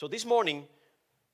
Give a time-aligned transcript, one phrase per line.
[0.00, 0.64] So this morning,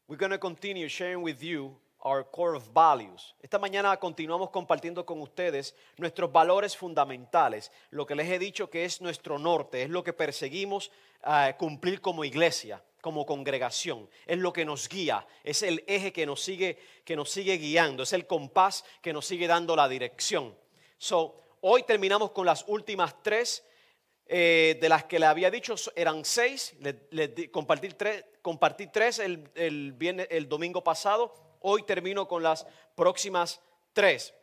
[0.08, 3.34] we're going to continue sharing with you our core of values.
[3.42, 8.86] Esta mañana continuamos compartiendo con ustedes nuestros valores fundamentales, lo que les he dicho que
[8.86, 10.90] es nuestro norte, es lo que perseguimos
[11.26, 16.24] eh, cumplir como iglesia, como congregación, es lo que nos guía, es el eje que
[16.24, 20.56] nos sigue que nos sigue guiando, es el compás que nos sigue dando la dirección.
[20.96, 23.62] So, hoy terminamos con las últimas tres
[24.26, 26.74] eh, de las que le había dicho eran seis,
[27.10, 33.60] le, compartí tres, compartí tres el, el, el domingo pasado, hoy termino con las próximas
[33.92, 34.34] tres.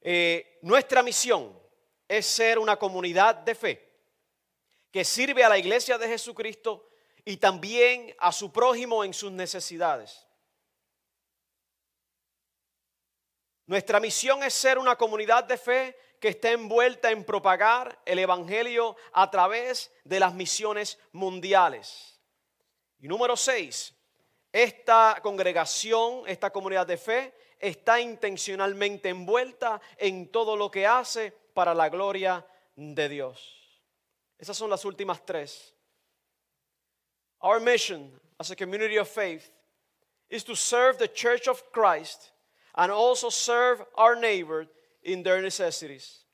[0.00, 1.56] Eh, nuestra misión
[2.08, 3.92] es ser una comunidad de fe
[4.90, 6.88] que sirve a la iglesia de Jesucristo
[7.24, 10.26] y también a su prójimo en sus necesidades.
[13.66, 18.94] Nuestra misión es ser una comunidad de fe que está envuelta en propagar el Evangelio
[19.12, 22.16] a través de las misiones mundiales.
[23.00, 23.92] Y número seis,
[24.52, 31.74] esta congregación, esta comunidad de fe, está intencionalmente envuelta en todo lo que hace para
[31.74, 33.82] la gloria de Dios.
[34.38, 35.74] Esas son las últimas tres.
[37.40, 39.50] Our mission as a community of faith
[40.30, 42.30] is to serve the church of Christ
[42.76, 44.68] and also serve our neighbor
[45.02, 46.24] in their necessities.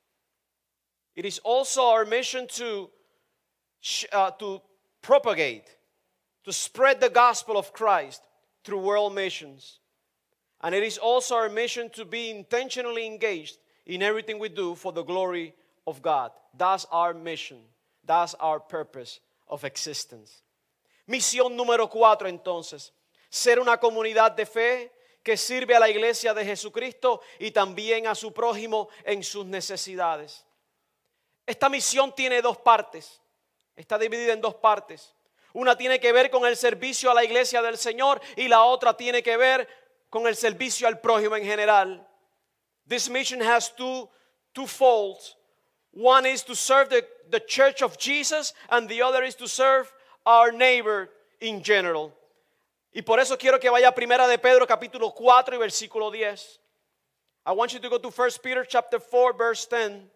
[1.15, 2.91] It is also our mission to,
[4.13, 4.63] uh, to
[5.03, 5.65] propagate,
[6.45, 8.23] to spread the gospel of Christ
[8.65, 9.81] through world missions.
[10.61, 14.93] And it is also our mission to be intentionally engaged in everything we do for
[14.93, 15.55] the glory
[15.87, 16.31] of God.
[16.57, 17.59] That's our mission.
[18.05, 20.43] That's our purpose of existence.
[21.09, 22.91] Misión número cuatro entonces,
[23.31, 24.91] ser una comunidad de fe
[25.23, 30.45] que sirve a la iglesia de Jesucristo y también a su prójimo en sus necesidades.
[31.47, 33.21] Esta misión tiene dos partes,
[33.77, 35.15] está dividida en dos partes.
[35.55, 38.97] Una tiene que ver con el servicio a la iglesia del Señor y la otra
[38.97, 39.67] tiene que ver
[40.11, 42.07] con el servicio al prójimo en general.
[42.87, 44.09] This mission has two,
[44.55, 45.37] two folds.
[45.93, 49.93] One is to serve the, the church of Jesus and the other is to serve
[50.25, 52.13] our neighbor in general.
[52.99, 56.61] Y por eso quiero que vaya a Primera de Pedro capítulo 4 y versículo 10.
[57.47, 60.11] I want you to go to 1 Peter chapter 4 verse 10.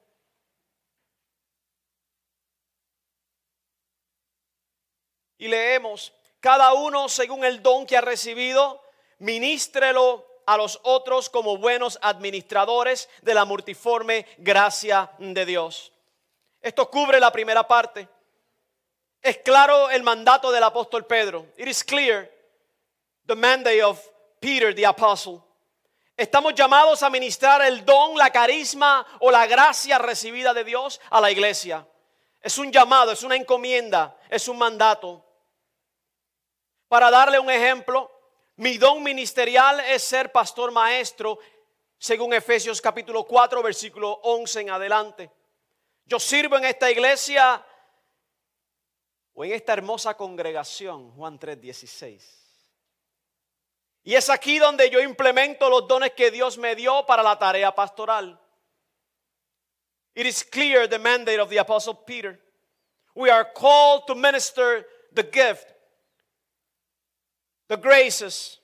[5.38, 8.82] Y leemos, cada uno según el don que ha recibido,
[9.20, 15.92] ministrelo a los otros como buenos administradores de la multiforme gracia de Dios.
[16.60, 18.08] Esto cubre la primera parte.
[19.20, 21.46] Es claro el mandato del apóstol Pedro.
[21.56, 22.41] It is clear
[23.32, 23.98] the mandate of
[24.40, 25.42] Peter the apostle.
[26.18, 31.18] Estamos llamados a ministrar el don, la carisma o la gracia recibida de Dios a
[31.18, 31.86] la iglesia.
[32.42, 35.24] Es un llamado, es una encomienda, es un mandato.
[36.88, 38.10] Para darle un ejemplo,
[38.56, 41.38] mi don ministerial es ser pastor maestro,
[41.96, 45.30] según Efesios capítulo 4, versículo 11 en adelante.
[46.04, 47.64] Yo sirvo en esta iglesia
[49.32, 52.41] o en esta hermosa congregación, Juan 3, 16.
[54.04, 57.72] Y es aquí donde yo implemento los dones que Dios me dio para la tarea
[57.72, 58.38] pastoral.
[60.14, 62.38] It is clear the mandate of the Apostle Peter.
[63.14, 65.66] We are called to minister the gift,
[67.68, 68.58] the graces,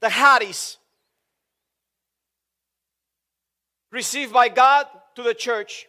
[0.00, 0.78] the hadis
[3.90, 5.86] received by God to the church.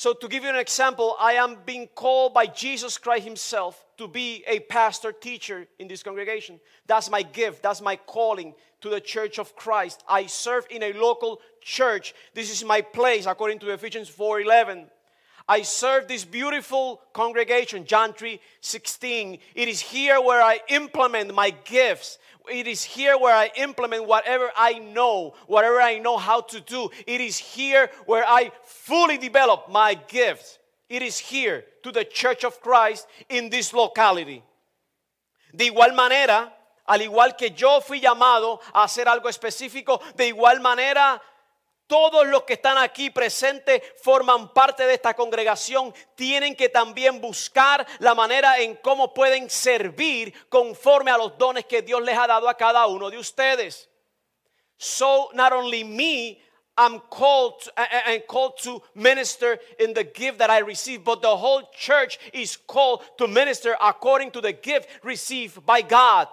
[0.00, 4.08] So, to give you an example, I am being called by Jesus Christ Himself to
[4.08, 6.58] be a pastor teacher in this congregation.
[6.86, 10.02] That's my gift, that's my calling to the church of Christ.
[10.08, 12.14] I serve in a local church.
[12.32, 14.88] This is my place according to Ephesians 4:11.
[15.46, 19.38] I serve this beautiful congregation, John 3 16.
[19.54, 22.16] It is here where I implement my gifts.
[22.50, 26.90] It is here where I implement whatever I know, whatever I know how to do.
[27.06, 30.58] It is here where I fully develop my gifts.
[30.88, 34.42] It is here to the church of Christ in this locality.
[35.54, 36.52] De igual manera,
[36.86, 41.20] al igual que yo fui llamado a hacer algo específico, de igual manera
[41.90, 47.84] todos los que están aquí presentes forman parte de esta congregación, tienen que también buscar
[47.98, 52.48] la manera en cómo pueden servir conforme a los dones que Dios les ha dado
[52.48, 53.88] a cada uno de ustedes.
[54.76, 56.40] So not only me,
[56.78, 57.72] I'm called to,
[58.06, 62.56] and called to minister in the gift that I receive, but the whole church is
[62.56, 66.28] called to minister according to the gift received by God.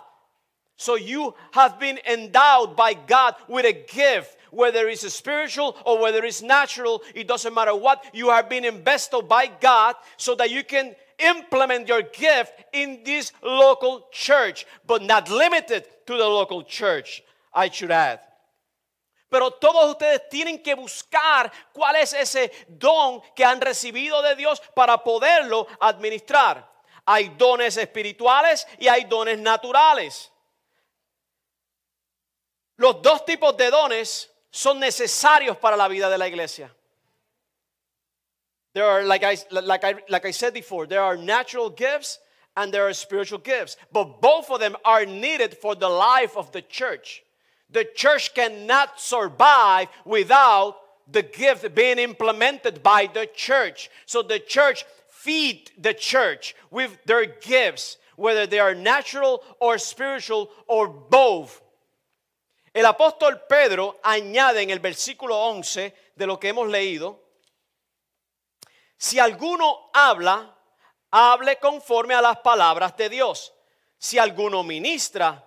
[0.75, 6.23] So you have been endowed by God with a gift, whether it's spiritual or whether
[6.23, 8.03] it's natural, it doesn't matter what.
[8.13, 13.31] You have been invested by God so that you can implement your gift in this
[13.41, 17.23] local church, but not limited to the local church,
[17.53, 18.19] I should add.
[19.29, 24.61] Pero todos ustedes tienen que buscar cuál es ese don que han recibido de Dios
[24.73, 26.65] para poderlo administrar.
[27.05, 30.31] Hay dones espirituales y hay dones naturales.
[32.77, 36.71] Los dos tipos de dones son necesarios para la vida de la iglesia.
[38.73, 42.19] There are, like I, like I, like I said before, there are natural gifts
[42.55, 46.51] and there are spiritual gifts, but both of them are needed for the life of
[46.51, 47.23] the church.
[47.69, 50.77] The church cannot survive without
[51.11, 53.91] the gift being implemented by the church.
[54.07, 60.49] So the church feed the church with their gifts, whether they are natural or spiritual
[60.67, 61.61] or both.
[62.73, 67.27] El apóstol Pedro añade en el versículo 11 de lo que hemos leído,
[68.97, 70.55] si alguno habla,
[71.11, 73.53] hable conforme a las palabras de Dios.
[73.97, 75.43] Si alguno ministra,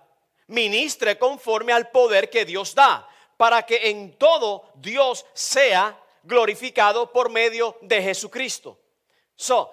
[0.47, 3.07] ministre conforme al poder que Dios da,
[3.37, 8.77] para que en todo Dios sea glorificado por medio de Jesucristo.
[9.35, 9.71] So,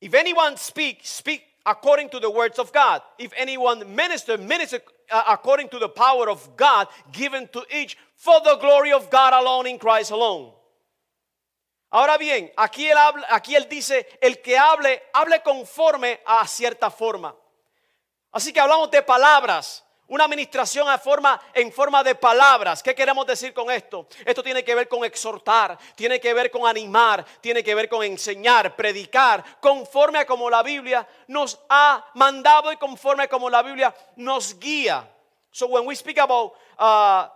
[0.00, 3.02] if anyone speak, speak according to the words of God.
[3.18, 8.40] If anyone minister, minister uh, according to the power of God given to each for
[8.42, 10.52] the glory of God alone in Christ alone.
[11.92, 16.88] Ahora bien, aquí él, habla, aquí él dice, el que hable, hable conforme a cierta
[16.88, 17.34] forma.
[18.30, 20.88] Así que hablamos de palabras, una administración
[21.54, 22.82] en forma, de palabras.
[22.82, 24.08] ¿Qué queremos decir con esto?
[24.24, 28.02] Esto tiene que ver con exhortar, tiene que ver con animar, tiene que ver con
[28.02, 33.62] enseñar, predicar, conforme a como la Biblia nos ha mandado y conforme a como la
[33.62, 35.08] Biblia nos guía.
[35.52, 37.28] So when we speak about uh,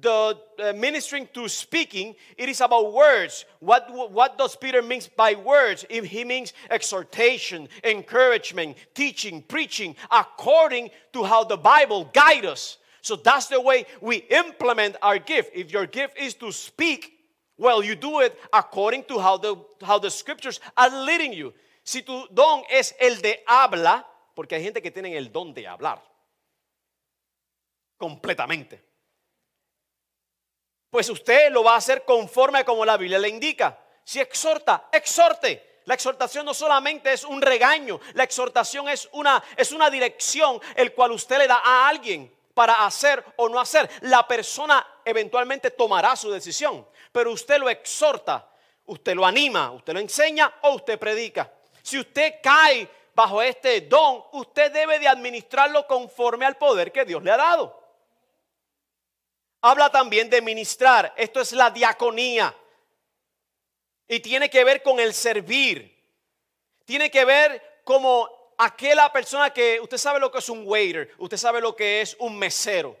[0.00, 3.46] the uh, ministering to speaking, it is about words.
[3.60, 5.84] What, what does Peter means by words?
[5.88, 12.78] If he means exhortation, encouragement, teaching, preaching, according to how the Bible guides us.
[13.00, 15.52] So that's the way we implement our gift.
[15.54, 17.12] If your gift is to speak,
[17.56, 21.54] well, you do it according to how the, how the scriptures are leading you.
[21.82, 24.04] Si tu don es el de habla,
[24.36, 26.02] porque hay gente que tiene el don de hablar
[27.98, 28.87] completamente
[30.90, 33.78] pues usted lo va a hacer conforme a como la Biblia le indica.
[34.04, 35.80] Si exhorta, exhorte.
[35.84, 40.92] La exhortación no solamente es un regaño, la exhortación es una, es una dirección el
[40.92, 43.88] cual usted le da a alguien para hacer o no hacer.
[44.02, 48.50] La persona eventualmente tomará su decisión, pero usted lo exhorta,
[48.84, 51.50] usted lo anima, usted lo enseña o usted predica.
[51.80, 57.22] Si usted cae bajo este don, usted debe de administrarlo conforme al poder que Dios
[57.22, 57.77] le ha dado.
[59.60, 61.12] Habla también de ministrar.
[61.16, 62.54] Esto es la diaconía.
[64.06, 65.96] Y tiene que ver con el servir.
[66.84, 71.36] Tiene que ver como aquella persona que usted sabe lo que es un waiter, usted
[71.36, 72.96] sabe lo que es un mesero.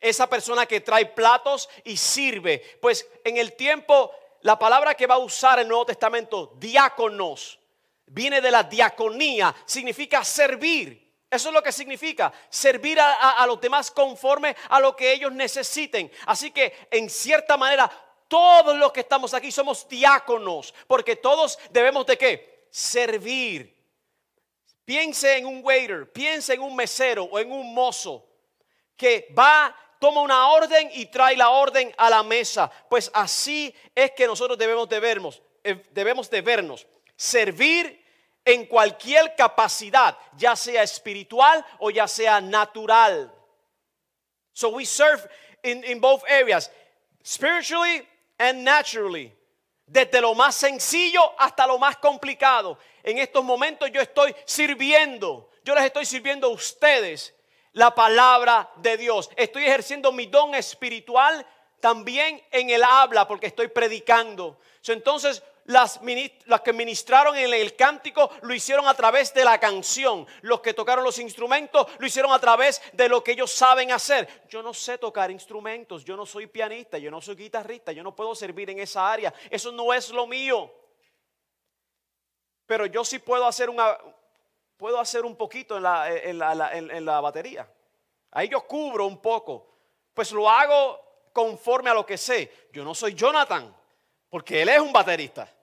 [0.00, 2.78] Esa persona que trae platos y sirve.
[2.80, 4.12] Pues en el tiempo,
[4.42, 7.58] la palabra que va a usar el Nuevo Testamento, diáconos,
[8.06, 11.07] viene de la diaconía, significa servir.
[11.30, 16.10] Eso es lo que significa servir a, los demás conforme a lo que ellos necesiten.
[16.26, 17.90] Así que en cierta manera
[18.28, 22.66] todos los que estamos aquí somos diáconos, porque todos debemos de qué?
[22.70, 23.76] Servir.
[24.86, 28.26] Piense en un waiter, piense en un mesero o en un mozo
[28.96, 32.70] que va, toma una orden y trae la orden a la mesa.
[32.88, 36.86] Pues así es que nosotros debemos de vernos, eh, debemos de vernos.
[37.16, 38.07] Servir
[38.44, 43.32] en cualquier capacidad, ya sea espiritual o ya sea natural.
[44.52, 45.28] So we serve
[45.62, 46.70] in, in both areas,
[47.22, 48.06] spiritually
[48.38, 49.32] and naturally.
[49.86, 52.78] Desde lo más sencillo hasta lo más complicado.
[53.02, 57.34] En estos momentos yo estoy sirviendo, yo les estoy sirviendo a ustedes
[57.72, 59.30] la palabra de Dios.
[59.36, 61.46] Estoy ejerciendo mi don espiritual
[61.80, 64.58] también en el habla porque estoy predicando.
[64.86, 66.00] entonces las,
[66.64, 70.26] que ministraron en el cántico lo hicieron a través de la canción.
[70.40, 74.46] Los que tocaron los instrumentos lo hicieron a través de lo que ellos saben hacer.
[74.48, 78.16] Yo no sé tocar instrumentos, yo no soy pianista, yo no soy guitarrista, yo no
[78.16, 79.32] puedo servir en esa área.
[79.50, 80.72] Eso no es lo mío.
[82.64, 83.98] Pero yo sí puedo hacer una,
[84.78, 87.70] puedo hacer un poquito en la, en la batería.
[88.30, 89.68] Ahí yo cubro un poco.
[90.14, 92.68] Pues lo hago conforme a lo que sé.
[92.72, 93.76] Yo no soy Jonathan,
[94.30, 95.56] porque él es un baterista.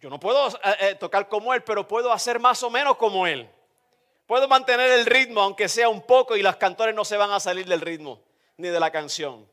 [0.00, 3.26] Yo no puedo eh, eh, tocar como él, pero puedo hacer más o menos como
[3.26, 3.48] él.
[4.26, 7.40] Puedo mantener el ritmo, aunque sea un poco, y los cantores no se van a
[7.40, 8.20] salir del ritmo
[8.56, 9.48] ni de la canción.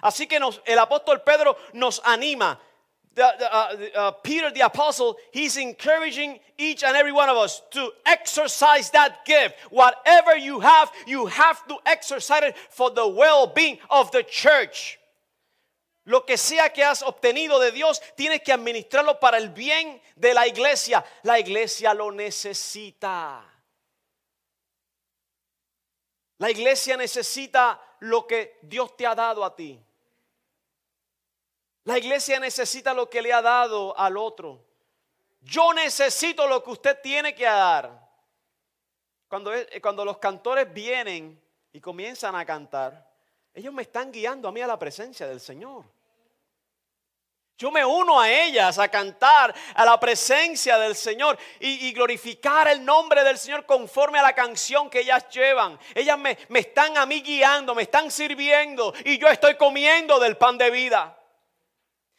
[0.00, 2.60] Así que el apóstol Pedro nos anima
[3.18, 8.90] uh, uh, Peter the apostle, he's encouraging each and every one of us to exercise
[8.90, 9.56] that gift.
[9.70, 14.98] Whatever you have, you have to exercise it for the well-being of the church.
[16.08, 20.32] Lo que sea que has obtenido de Dios, tienes que administrarlo para el bien de
[20.32, 21.04] la iglesia.
[21.22, 23.44] La iglesia lo necesita.
[26.38, 29.78] La iglesia necesita lo que Dios te ha dado a ti.
[31.84, 34.64] La iglesia necesita lo que le ha dado al otro.
[35.42, 38.08] Yo necesito lo que usted tiene que dar.
[39.28, 41.38] Cuando, cuando los cantores vienen
[41.70, 43.06] y comienzan a cantar,
[43.52, 45.97] ellos me están guiando a mí a la presencia del Señor.
[47.58, 52.84] Yo me uno a ellas a cantar a la presencia del Señor y, glorificar el
[52.84, 55.76] nombre del Señor conforme a la canción que ellas llevan.
[55.92, 60.36] Ellas me, me están a mí guiando, me están sirviendo y yo estoy comiendo del
[60.36, 61.18] pan de vida.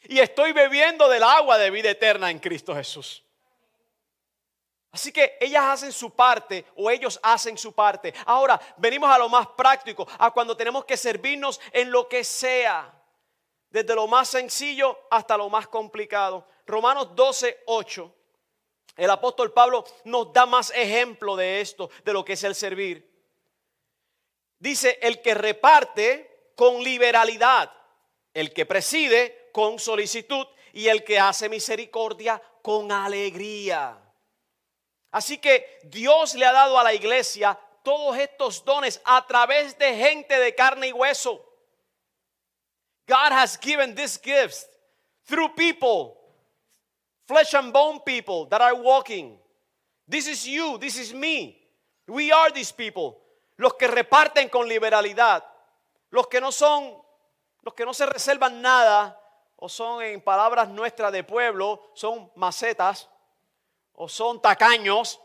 [0.03, 3.24] Y estoy bebiendo del agua de vida eterna en Cristo Jesús.
[4.91, 8.13] Así que ellas hacen su parte o ellos hacen su parte.
[8.25, 12.98] Ahora venimos a lo más práctico, a cuando tenemos que servirnos en lo que sea
[13.69, 16.47] desde lo más sencillo hasta lo más complicado.
[16.65, 18.15] Romanos 12, 8.
[18.95, 23.09] El apóstol Pablo nos da más ejemplo de esto, de lo que es el servir.
[24.57, 27.71] Dice, el que reparte con liberalidad,
[28.33, 33.97] el que preside con solicitud y el que hace misericordia con alegría.
[35.11, 39.95] Así que Dios le ha dado a la iglesia todos estos dones a través de
[39.95, 41.48] gente de carne y hueso.
[43.09, 44.67] God has given these gifts
[45.25, 46.15] through people,
[47.27, 49.35] flesh and bone people that are walking.
[50.07, 51.57] This is you, this is me.
[52.07, 53.17] We are these people.
[53.57, 55.41] Los que reparten con liberalidad.
[56.11, 56.93] Los que no son,
[57.63, 59.19] los que no se reservan nada,
[59.57, 63.09] o son en palabras nuestras de pueblo, son macetas,
[63.93, 65.19] o son tacaños,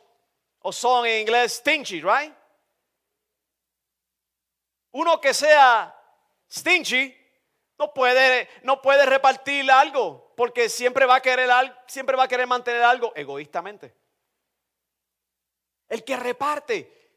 [0.60, 2.34] o son en inglés stingy, right?
[4.92, 5.94] Uno que sea
[6.50, 7.23] stingy
[7.84, 11.50] no puede, no puede repartir algo porque siempre va a querer
[11.86, 13.94] siempre va a querer mantener algo egoístamente.
[15.88, 17.12] El que reparte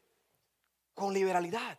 [0.94, 1.78] con liberalidad.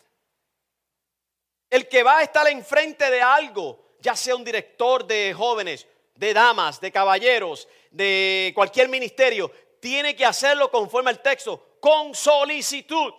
[1.69, 6.33] El que va a estar enfrente de algo, ya sea un director de jóvenes, de
[6.33, 13.13] damas, de caballeros, de cualquier ministerio, tiene que hacerlo conforme al texto, con solicitud.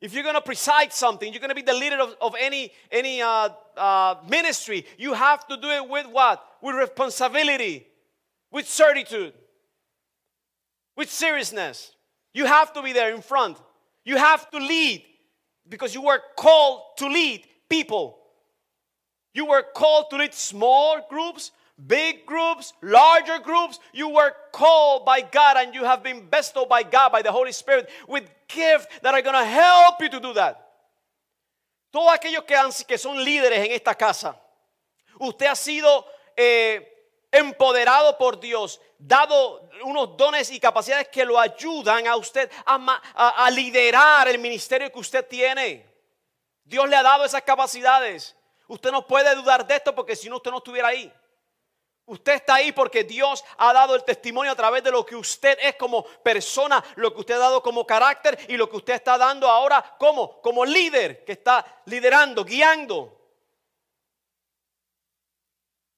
[0.00, 2.72] If you're going to preside something, you're going to be the leader of, of any,
[2.90, 6.44] any uh, uh, ministry, you have to do it with what?
[6.60, 7.86] With responsibility,
[8.50, 9.32] with certitude,
[10.96, 11.92] with seriousness.
[12.34, 13.58] You have to be there in front.
[14.04, 15.04] You have to lead
[15.68, 18.18] because you were called to lead people.
[19.34, 21.52] You were called to lead small groups,
[21.86, 23.78] big groups, larger groups.
[23.92, 27.52] You were called by God and you have been bestowed by God, by the Holy
[27.52, 30.61] Spirit, with gifts that are going to help you to do that.
[31.92, 34.34] Todos aquellos que, han, que son líderes en esta casa,
[35.18, 42.06] usted ha sido eh, empoderado por Dios, dado unos dones y capacidades que lo ayudan
[42.06, 45.86] a usted a, a liderar el ministerio que usted tiene.
[46.64, 48.34] Dios le ha dado esas capacidades.
[48.68, 51.12] Usted no puede dudar de esto porque si no, usted no estuviera ahí.
[52.06, 55.56] Usted está ahí porque Dios ha dado el testimonio a través de lo que usted
[55.62, 59.16] es como persona, lo que usted ha dado como carácter y lo que usted está
[59.16, 63.18] dando ahora como, como líder que está liderando, guiando.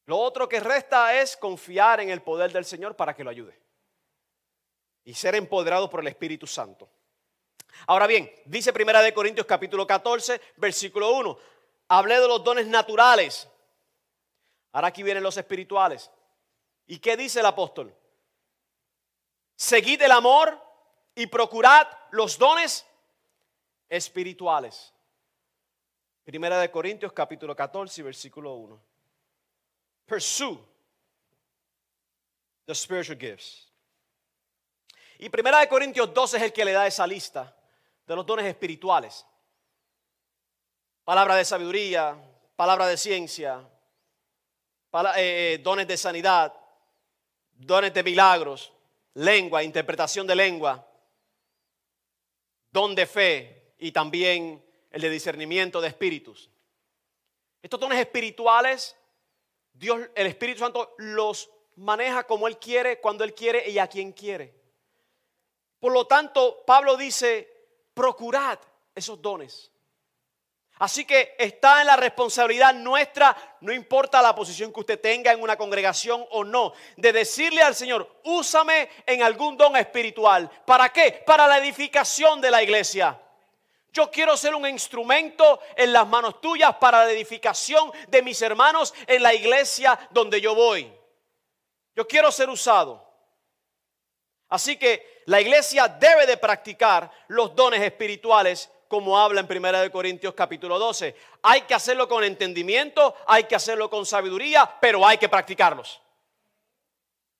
[0.06, 3.58] Lo otro que resta es confiar en el poder del Señor para que lo ayude
[5.04, 6.88] y ser empoderado por el Espíritu Santo.
[7.86, 11.38] Ahora bien, dice Primera de Corintios capítulo 14, versículo 1.
[11.88, 13.48] Hablé de los dones naturales
[14.74, 16.10] Ahora aquí vienen los espirituales.
[16.88, 17.94] ¿Y qué dice el apóstol?
[19.54, 20.60] Seguid el amor
[21.14, 22.84] y procurad los dones
[23.88, 24.92] espirituales.
[26.24, 28.80] Primera de Corintios capítulo 14 versículo 1.
[30.06, 30.58] Pursue
[32.66, 33.70] the spiritual gifts.
[35.18, 37.56] Y Primera de Corintios 12 es el que le da esa lista
[38.04, 39.24] de los dones espirituales.
[41.04, 42.20] Palabra de sabiduría,
[42.56, 43.64] palabra de ciencia,
[44.94, 46.54] eh, eh, dones de sanidad,
[47.52, 48.72] dones de milagros,
[49.14, 50.86] lengua, interpretación de lengua,
[52.70, 56.48] don de fe y también el de discernimiento de espíritus.
[57.60, 58.96] Estos dones espirituales,
[59.72, 64.12] Dios, el Espíritu Santo los maneja como Él quiere, cuando Él quiere y a quien
[64.12, 64.54] quiere.
[65.80, 67.48] Por lo tanto, Pablo dice,
[67.94, 68.58] procurad
[68.94, 69.72] esos dones.
[70.78, 75.40] Así que está en la responsabilidad nuestra, no importa la posición que usted tenga en
[75.40, 80.50] una congregación o no, de decirle al Señor, úsame en algún don espiritual.
[80.66, 81.22] ¿Para qué?
[81.24, 83.20] Para la edificación de la iglesia.
[83.92, 88.92] Yo quiero ser un instrumento en las manos tuyas para la edificación de mis hermanos
[89.06, 90.92] en la iglesia donde yo voy.
[91.94, 93.08] Yo quiero ser usado.
[94.48, 100.34] Así que la iglesia debe de practicar los dones espirituales como habla en 1 Corintios
[100.34, 101.16] capítulo 12.
[101.42, 106.00] Hay que hacerlo con entendimiento, hay que hacerlo con sabiduría, pero hay que practicarlos.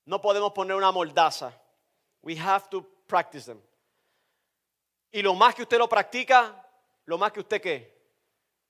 [0.03, 1.57] No podemos poner una moldaza.
[2.23, 3.61] We have to practice them.
[5.13, 6.61] Y lo más que usted lo practica,
[7.05, 8.03] lo más que usted qué,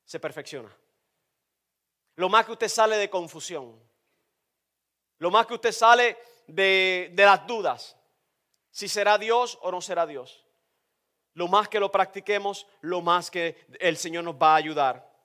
[0.06, 0.72] se perfecciona.
[2.18, 3.82] Lo más que usted sale de confusión.
[5.18, 7.98] Lo más que usted sale de, de las dudas.
[8.70, 10.45] Si será Dios o no será Dios
[11.36, 15.15] lo más que lo practiquemos, lo más que el Señor nos va a ayudar.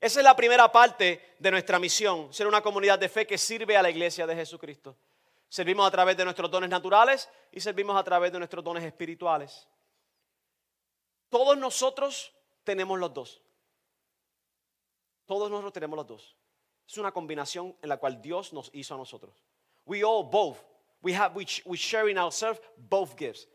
[0.00, 3.76] Esa es la primera parte de nuestra misión, ser una comunidad de fe que sirve
[3.76, 4.96] a la iglesia de Jesucristo.
[5.48, 9.66] Servimos a través de nuestros dones naturales y servimos a través de nuestros dones espirituales.
[11.28, 12.32] Todos nosotros
[12.62, 13.42] tenemos los dos.
[15.26, 16.36] Todos nosotros tenemos los dos.
[16.86, 19.44] Es una combinación en la cual Dios nos hizo a nosotros.
[19.84, 20.58] We all both.
[21.02, 23.48] We have we, we share in ourselves both gifts.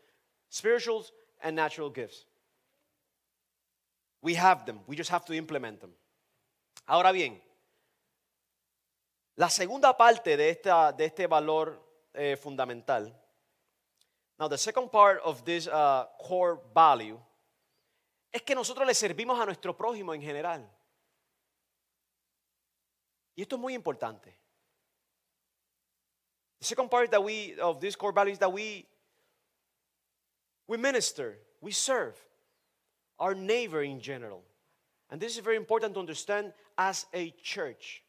[0.50, 1.12] Spirituals
[1.44, 2.24] and natural gifts.
[4.22, 5.92] We have them, we just have to implement them.
[6.88, 7.40] Ahora bien,
[9.36, 11.78] la segunda parte de, esta, de este valor
[12.14, 13.12] eh, fundamental.
[14.38, 17.18] Now, the second part of this uh, core value
[18.32, 20.68] es que nosotros le servimos a nuestro prójimo en general.
[23.36, 24.34] Y esto es muy importante.
[26.60, 28.86] The second part that we, of this core value is that we
[30.66, 32.16] we minister, we serve
[33.18, 34.42] our neighbor in general.
[35.10, 38.02] And this is very important to understand as a church.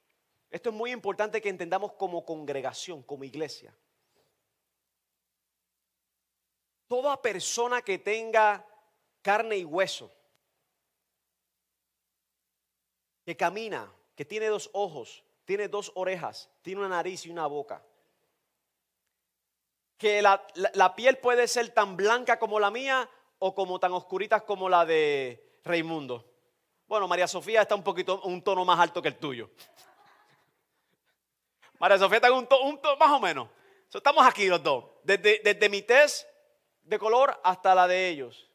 [0.51, 3.73] Esto es muy importante que entendamos como congregación, como iglesia.
[6.87, 8.63] Toda persona que tenga
[9.21, 10.11] carne y hueso,
[13.25, 17.83] que camina, que tiene dos ojos, tiene dos orejas, tiene una nariz y una boca,
[19.97, 24.67] que la, piel puede ser tan blanca como la mía o como tan oscurita como
[24.69, 26.25] la de Raimundo.
[26.87, 29.49] Bueno, María Sofía está un poquito, un tono más alto que el tuyo.
[31.79, 33.49] María Sofía está en un tono, más o menos.
[33.93, 34.85] estamos aquí los dos.
[35.03, 36.27] Desde, desde mi test
[36.83, 38.49] de color hasta la de ellos.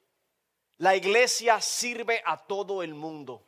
[0.77, 3.47] La iglesia sirve a todo el mundo.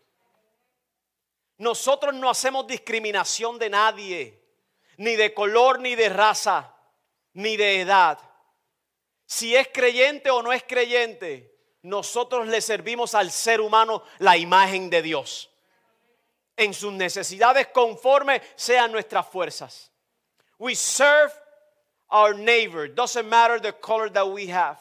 [1.59, 4.43] Nosotros no hacemos discriminación de nadie,
[4.97, 6.75] ni de color ni de raza
[7.35, 8.19] ni de edad.
[9.27, 14.91] Si es creyente o no es creyente, nosotros le servimos al ser humano la imagen
[14.91, 15.49] de Dios.
[16.57, 19.91] En sus necesidades conforme sean nuestras fuerzas.
[20.59, 21.33] We serve
[22.11, 22.87] our neighbor.
[22.87, 24.79] Doesn't matter the color that we have.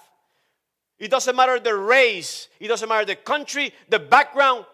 [1.00, 2.50] It doesn't matter the race.
[2.60, 4.66] It doesn't matter the country, the background.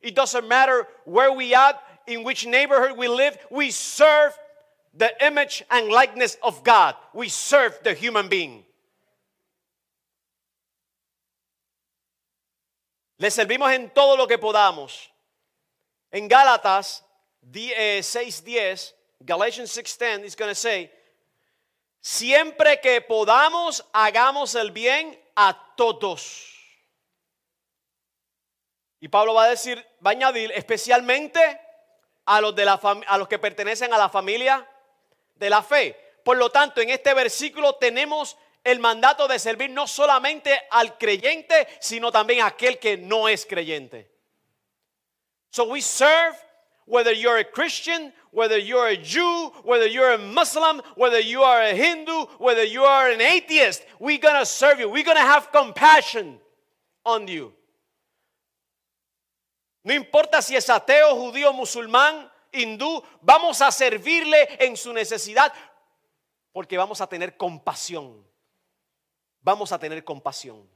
[0.00, 3.38] It doesn't matter where we at, in which neighborhood we live.
[3.50, 4.36] We serve
[4.94, 6.94] the image and likeness of God.
[7.12, 8.64] We serve the human being.
[13.18, 15.08] Le servimos en todo lo que podamos.
[16.10, 17.02] En Gálatas
[17.52, 20.90] 6:10, eh, Galatians 6:10 is going to say,
[22.00, 26.56] siempre que podamos hagamos el bien a todos.
[29.00, 31.40] Y Pablo va a decir, va a añadir especialmente
[32.26, 32.74] a los, de la
[33.06, 34.66] a los que pertenecen a la familia
[35.40, 35.96] de la fe.
[36.22, 41.66] Por lo tanto, en este versículo tenemos el mandato de servir no solamente al creyente,
[41.80, 44.08] sino también a aquel que no es creyente.
[45.50, 46.36] So we serve
[46.86, 51.62] whether you're a Christian, whether you're a Jew, whether you're a Muslim, whether you are
[51.62, 54.88] a Hindu, whether you are an atheist, we're going to serve you.
[54.88, 56.38] We're going to have compassion
[57.04, 57.52] on you.
[59.82, 65.52] No importa si es ateo, judío, musulmán, hindú, vamos a servirle en su necesidad
[66.52, 68.26] porque vamos a tener compasión.
[69.40, 70.68] Vamos a tener compasión.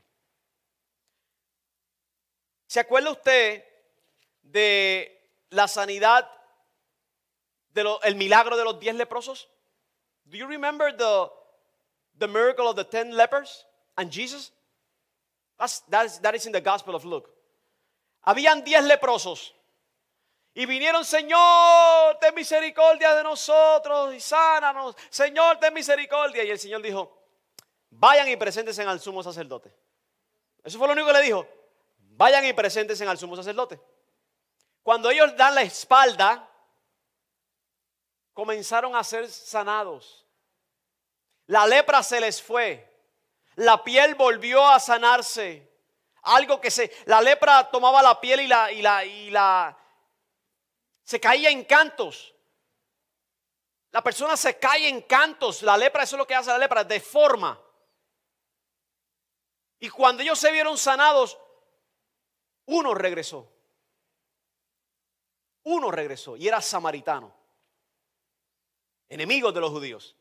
[2.67, 3.65] ¿Se acuerda usted
[4.43, 6.31] de la sanidad,
[7.71, 9.49] del milagro de los diez leprosos?
[10.25, 11.31] Do you remember the,
[12.19, 14.53] the miracle of the ten lepers and Jesus?
[15.89, 17.31] That, is, that is in the Gospel of Luke.
[18.27, 19.53] Habían diez leprosos.
[20.57, 24.97] Y vinieron, Señor, ten misericordia de nosotros y sánanos.
[25.11, 26.45] Señor, ten misericordia.
[26.45, 27.21] Y el Señor dijo,
[27.91, 29.75] vayan y preséntense al sumo sacerdote.
[30.63, 31.47] Eso fue lo único que le dijo.
[31.99, 33.81] vayan y preséntense al sumo sacerdote.
[34.85, 36.49] Cuando ellos dan la espalda,
[38.33, 40.25] comenzaron a ser sanados.
[41.47, 42.93] La lepra se les fue.
[43.57, 45.69] La piel volvió a sanarse.
[46.23, 49.77] Algo que se, la lepra tomaba la piel y la, y la, y la,
[51.05, 52.35] se caía en cantos.
[53.91, 55.63] La persona se cae en cantos.
[55.63, 57.61] La lepra, eso es lo que hace la lepra, deforma.
[59.79, 61.39] Y cuando ellos se vieron sanados,
[62.67, 63.51] uno regresó.
[65.65, 67.35] Uno regresó y era samaritano,
[69.09, 70.15] enemigo de los judíos.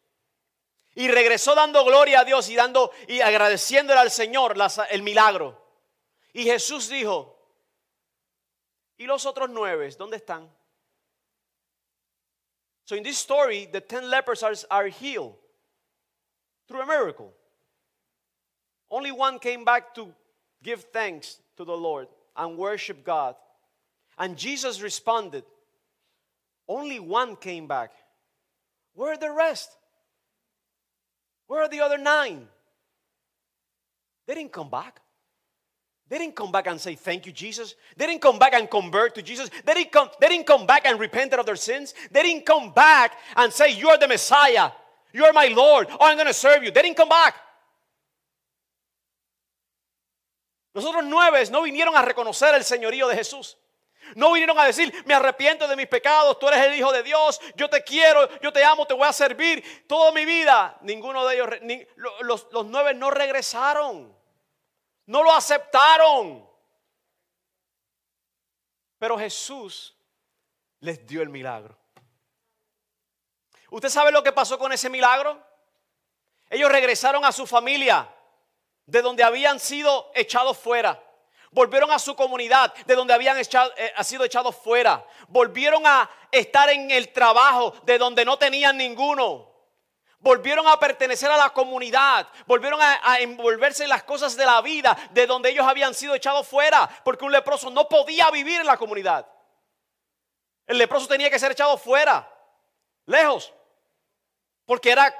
[0.96, 4.56] Y regresó dando gloria a Dios y dando y agradeciéndole al Señor
[4.89, 5.62] el milagro.
[6.32, 7.38] Y Jesús dijo,
[8.98, 10.50] ¿y los otros nueve dónde están?
[12.86, 15.36] So in this story, the ten lepers are, are healed
[16.67, 17.34] through a miracle.
[18.89, 20.13] Only one came back to
[20.62, 23.36] give thanks to the Lord and worship God.
[24.17, 25.43] And Jesus responded,
[26.67, 27.91] Only one came back.
[28.93, 29.69] Where are the rest?
[31.48, 32.48] Where are the other nine?
[34.28, 35.02] They didn't come back.
[36.10, 37.76] They didn't come back and say, Thank you, Jesus.
[37.98, 39.50] They didn't come back and convert to Jesus.
[39.66, 41.94] They didn't come, back and repent of their sins.
[42.12, 44.72] They didn't come back and say, You are the Messiah.
[45.13, 45.88] You are my Lord.
[45.89, 46.72] Oh, I'm going to serve you.
[46.72, 47.36] They didn't come back.
[50.74, 53.58] Los otros nueve no vinieron a reconocer el señorío de Jesús.
[54.16, 57.39] No vinieron a decir, me arrepiento de mis pecados, tú eres el Hijo de Dios,
[57.56, 60.78] yo te quiero, yo te amo, te voy a servir toda mi vida.
[60.82, 61.50] Ninguno de ellos,
[62.22, 64.13] los, los nueve no regresaron,
[65.06, 66.48] no lo aceptaron.
[68.98, 69.96] Pero Jesús
[70.80, 71.78] les dio el milagro.
[73.70, 75.42] ¿Usted sabe lo que pasó con ese milagro?
[76.50, 78.08] Ellos regresaron a su familia,
[78.86, 81.02] de donde habían sido echados fuera.
[81.52, 85.06] Volvieron a su comunidad de donde habían eh, sido echados fuera.
[85.28, 89.53] Volvieron a estar en el trabajo de donde no tenían ninguno.
[90.24, 92.26] Volvieron a pertenecer a la comunidad.
[92.48, 96.48] Volvieron a, envolverse en las cosas de la vida de donde ellos habían sido echados
[96.48, 96.90] fuera.
[97.04, 99.28] Porque un leproso no podía vivir en la comunidad.
[100.66, 102.26] El leproso tenía que ser echado fuera.
[103.06, 103.54] Lejos.
[104.66, 105.14] Porque era,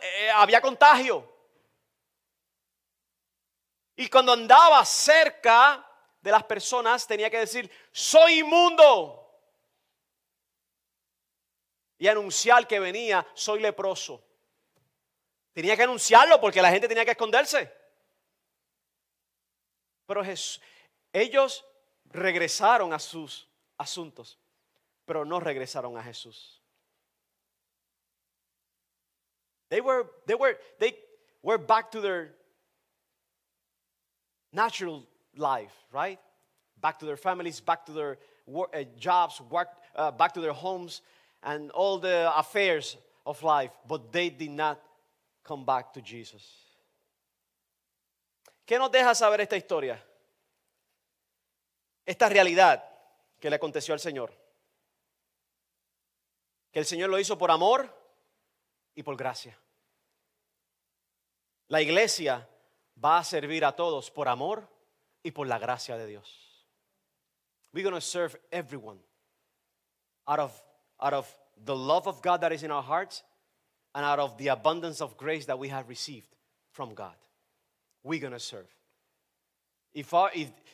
[0.00, 1.30] eh, había contagio.
[3.96, 5.86] Y cuando andaba cerca
[6.22, 9.30] de las personas tenía que decir, soy inmundo.
[11.98, 14.24] Y anunciar que venía, soy leproso.
[15.58, 17.68] Tenía que anunciarlo porque la gente tenía que esconderse.
[20.06, 20.22] Pero
[21.12, 21.64] ellos
[22.04, 24.38] regresaron a sus asuntos,
[25.04, 26.62] pero no regresaron a Jesús.
[29.68, 30.96] They were, they were, they
[31.42, 32.36] were back to their
[34.52, 36.20] natural life, right?
[36.80, 40.52] Back to their families, back to their work, uh, jobs, work, uh, back to their
[40.52, 41.02] homes,
[41.42, 44.80] and all the affairs of life, but they did not
[45.48, 46.42] come back to Jesus.
[48.66, 50.04] ¿Qué nos deja saber esta historia?
[52.04, 52.84] Esta realidad
[53.40, 54.30] que le aconteció al Señor.
[56.70, 57.88] Que el Señor lo hizo por amor
[58.94, 59.58] y por gracia.
[61.68, 62.46] La iglesia
[63.02, 64.68] va a servir a todos por amor
[65.22, 66.66] y por la gracia de Dios.
[67.72, 68.98] We're going to serve everyone
[70.26, 70.62] out of,
[71.00, 71.26] out of
[71.64, 73.24] the love of God that is in our hearts
[73.94, 76.28] and out of the abundance of grace that we have received
[76.72, 77.14] from God.
[78.02, 78.68] We're going to serve.
[79.92, 80.12] If,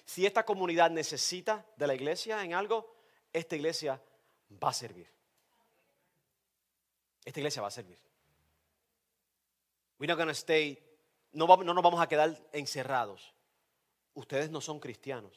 [0.04, 2.84] si esta comunidad necesita de la iglesia en algo,
[3.32, 4.00] esta iglesia
[4.62, 5.06] va a servir.
[7.24, 7.96] Esta iglesia va a servir.
[9.98, 10.78] We're not going to stay
[11.34, 13.34] no, nos vamos a quedar encerrados.
[14.14, 15.32] Ustedes no son cristianos.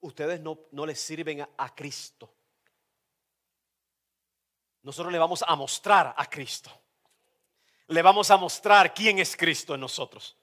[0.00, 2.32] Ustedes no les sirven a, Cristo.
[4.82, 6.70] Nosotros le vamos a mostrar a Cristo.
[7.88, 10.36] Le vamos a mostrar quién es Cristo en nosotros.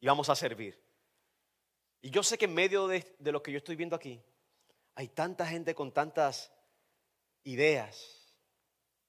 [0.00, 0.80] Y vamos a servir.
[2.00, 4.20] Y yo sé que en medio de, de lo que yo estoy viendo aquí,
[4.94, 6.52] hay tanta gente con tantas
[7.44, 8.26] ideas,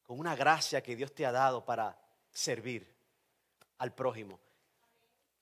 [0.04, 2.00] con una gracia que Dios te ha dado para
[2.32, 2.94] servir
[3.80, 4.40] al prójimo.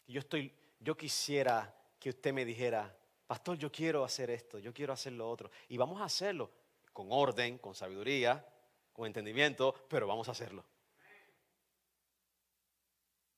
[0.08, 2.94] Yo estoy, yo quisiera que usted me dijera,
[3.28, 5.52] pastor, yo quiero hacer esto, yo quiero hacer lo otro.
[5.70, 6.50] Y vamos a hacerlo
[6.94, 8.46] con orden, con sabiduría,
[8.94, 10.66] con entendimiento, pero vamos a hacerlo.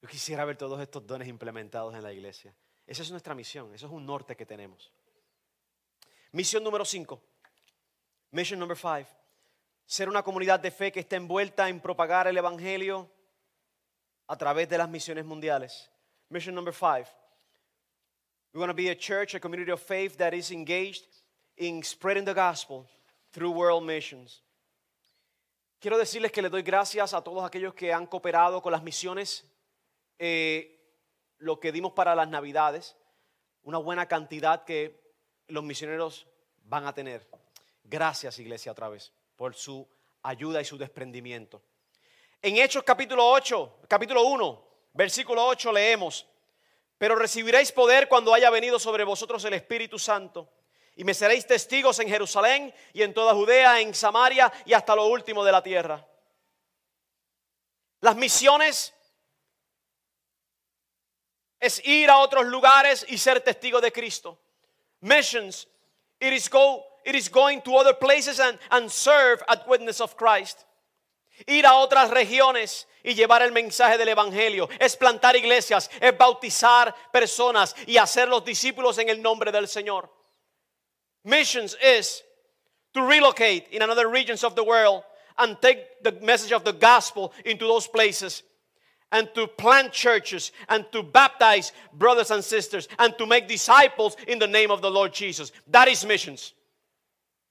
[0.02, 2.54] Yo quisiera ver todos estos dones implementados en la iglesia.
[2.86, 4.92] Esa es nuestra misión, eso es un norte que tenemos.
[6.32, 7.22] Misión número 5.
[8.32, 9.08] Mission number 5.
[9.86, 13.10] Ser una comunidad de fe que está envuelta en propagar el Evangelio
[14.28, 15.90] a través de las misiones mundiales.
[16.30, 17.08] Mission number five.
[18.54, 21.06] We want to be a church, a community of faith that is engaged
[21.58, 22.88] in spreading the gospel
[23.34, 24.44] through world missions.
[25.80, 29.44] Quiero decirles que le doy gracias a todos aquellos que han cooperado con las misiones,
[30.18, 30.80] eh,
[31.40, 32.96] lo que dimos para las navidades,
[33.64, 35.14] una buena cantidad que
[35.48, 36.26] los misioneros
[36.64, 37.28] van a tener.
[37.84, 39.86] Gracias, iglesia, otra vez, por su
[40.22, 41.62] ayuda y su desprendimiento.
[42.42, 46.26] En Hechos capítulo 8, capítulo 1, versículo 8 leemos,
[46.98, 50.50] pero recibiréis poder cuando haya venido sobre vosotros el Espíritu Santo
[50.96, 55.08] y me seréis testigos en Jerusalén y en toda Judea, en Samaria y hasta lo
[55.08, 56.06] último de la tierra.
[58.02, 58.94] Las misiones
[61.60, 64.38] es ir a otros lugares y ser testigo de Cristo.
[65.00, 65.68] Missions,
[66.20, 70.16] it is, go, it is going to other places and, and serve at witness of
[70.16, 70.66] Christ.
[71.48, 74.70] Ir a otras regiones y llevar el mensaje del Evangelio.
[74.80, 80.13] Es plantar iglesias, es bautizar personas y hacer los discípulos en el nombre del Señor.
[81.26, 82.22] Missions is
[82.94, 85.04] to relocate in another regions of the world
[85.38, 88.44] and take the message of the gospel into those places
[89.12, 94.40] and to plant churches and to baptize brothers and sisters and to make disciples in
[94.40, 95.52] the name of the Lord Jesus.
[95.68, 96.54] That is missions.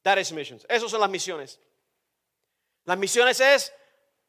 [0.05, 0.67] That is missions.
[0.69, 1.59] Esas son las misiones.
[2.85, 3.71] Las misiones es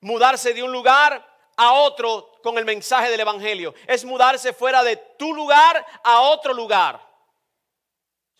[0.02, 1.24] mudarse de un lugar
[1.58, 3.74] a otro con el mensaje del Evangelio.
[3.88, 7.02] Es mudarse fuera de tu lugar a otro lugar.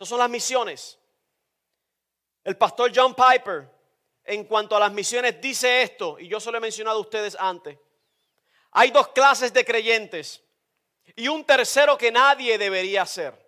[0.06, 1.00] Son las misiones.
[2.44, 3.70] El pastor John Piper,
[4.26, 7.38] en cuanto a las misiones, dice esto, y yo se lo he mencionado a ustedes
[7.40, 7.78] antes.
[8.72, 10.44] Hay dos clases de creyentes
[11.16, 13.42] y un tercero que nadie debería ser.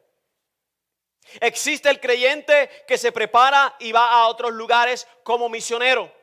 [1.40, 6.14] Existe el creyente que se prepara y va a otros lugares como misionero.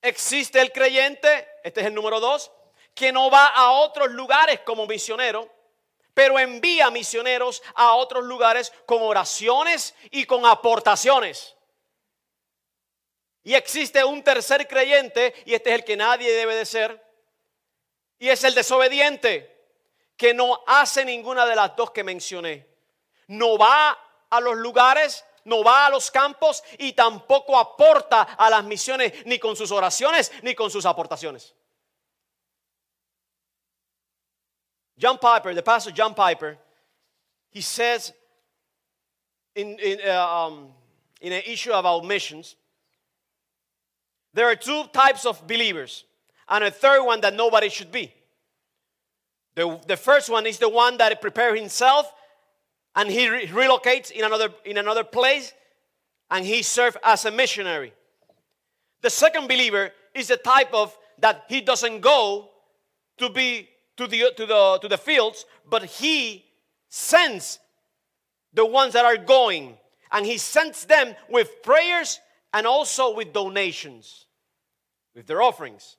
[0.00, 2.52] Existe el creyente, este es el número dos,
[2.94, 5.50] que no va a otros lugares como misionero,
[6.14, 11.54] pero envía misioneros a otros lugares con oraciones y con aportaciones.
[13.42, 17.04] Y existe un tercer creyente, y este es el que nadie debe de ser,
[18.18, 19.50] y es el desobediente,
[20.16, 22.66] que no hace ninguna de las dos que mencioné.
[23.26, 23.98] No va
[24.30, 29.38] a los lugares no va a los campos y tampoco aporta a las misiones ni
[29.38, 31.54] con sus oraciones ni con sus aportaciones.
[34.98, 36.56] John Piper, the pastor John Piper,
[37.50, 38.12] he says
[39.54, 40.68] in, in, uh, um,
[41.20, 42.56] in an issue about missions,
[44.32, 46.04] there are two types of believers,
[46.48, 48.12] and a third one that nobody should be.
[49.54, 52.12] The, the first one is the one that prepares himself
[52.96, 55.52] and he re- relocates in another, in another place
[56.30, 57.92] and he serves as a missionary.
[59.02, 62.50] The second believer is the type of that he doesn't go
[63.18, 66.44] to be to the, to the, to the fields, but he
[66.88, 67.58] sends
[68.52, 69.76] the ones that are going
[70.12, 72.20] and he sends them with prayers
[72.52, 74.26] and also with donations,
[75.14, 75.96] with their offerings.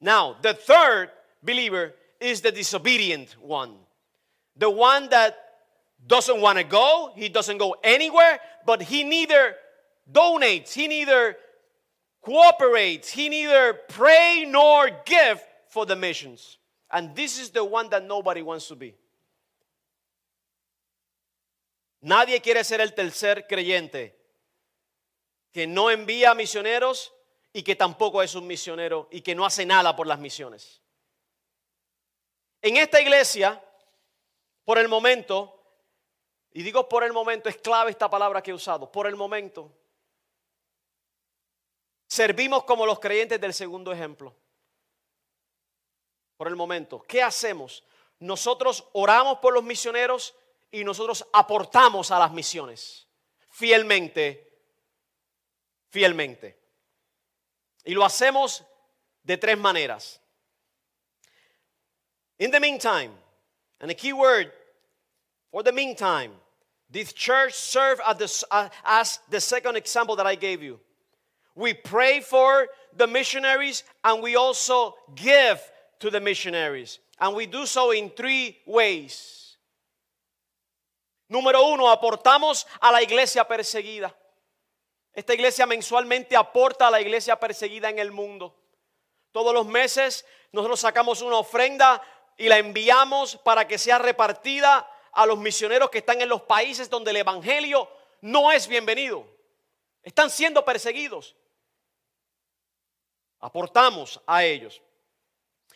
[0.00, 1.10] Now, the third
[1.42, 3.74] believer is the disobedient one,
[4.56, 5.36] the one that
[6.06, 9.54] doesn't want to go, he doesn't go anywhere, but he neither
[10.10, 11.36] donates, he neither
[12.22, 16.58] cooperates, he neither pray nor give for the missions.
[16.90, 18.96] And this is the one that nobody wants to be.
[22.00, 24.16] Nadie quiere ser el tercer creyente
[25.52, 27.12] que no envía misioneros
[27.52, 30.80] y que tampoco es un misionero y que no hace nada por las misiones.
[32.62, 33.62] En esta iglesia,
[34.64, 35.54] por el momento,
[36.52, 39.72] y digo por el momento, es clave esta palabra que he usado, por el momento.
[42.06, 44.34] Servimos como los creyentes del segundo ejemplo.
[46.38, 47.82] Por el momento, ¿qué hacemos?
[48.20, 50.36] Nosotros oramos por los misioneros
[50.70, 53.08] y nosotros aportamos a las misiones.
[53.50, 54.48] Fielmente,
[55.90, 56.56] fielmente.
[57.84, 58.64] Y lo hacemos
[59.24, 60.20] de tres maneras.
[62.38, 63.10] In the meantime,
[63.80, 64.52] and the key word
[65.50, 66.30] for the meantime,
[66.88, 68.44] this church served as
[68.84, 70.78] as the second example that I gave you.
[71.56, 75.60] We pray for the missionaries and we also give
[75.98, 77.00] to the missionaries.
[77.20, 79.58] And we do so in three ways.
[81.30, 84.14] Número uno, aportamos a la iglesia perseguida.
[85.12, 88.54] Esta iglesia mensualmente aporta a la iglesia perseguida en el mundo.
[89.32, 92.00] Todos los meses nosotros sacamos una ofrenda
[92.36, 96.88] y la enviamos para que sea repartida a los misioneros que están en los países
[96.88, 99.26] donde el Evangelio no es bienvenido.
[100.02, 101.36] Están siendo perseguidos.
[103.40, 104.80] Aportamos a ellos.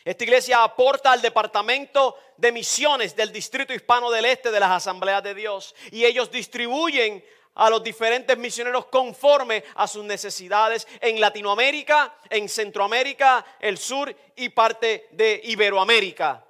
[0.05, 5.23] Esta iglesia aporta al departamento de misiones del Distrito Hispano del Este de las Asambleas
[5.23, 7.23] de Dios y ellos distribuyen
[7.55, 14.49] a los diferentes misioneros conforme a sus necesidades en Latinoamérica, en Centroamérica, el sur y
[14.49, 16.43] parte de Iberoamérica,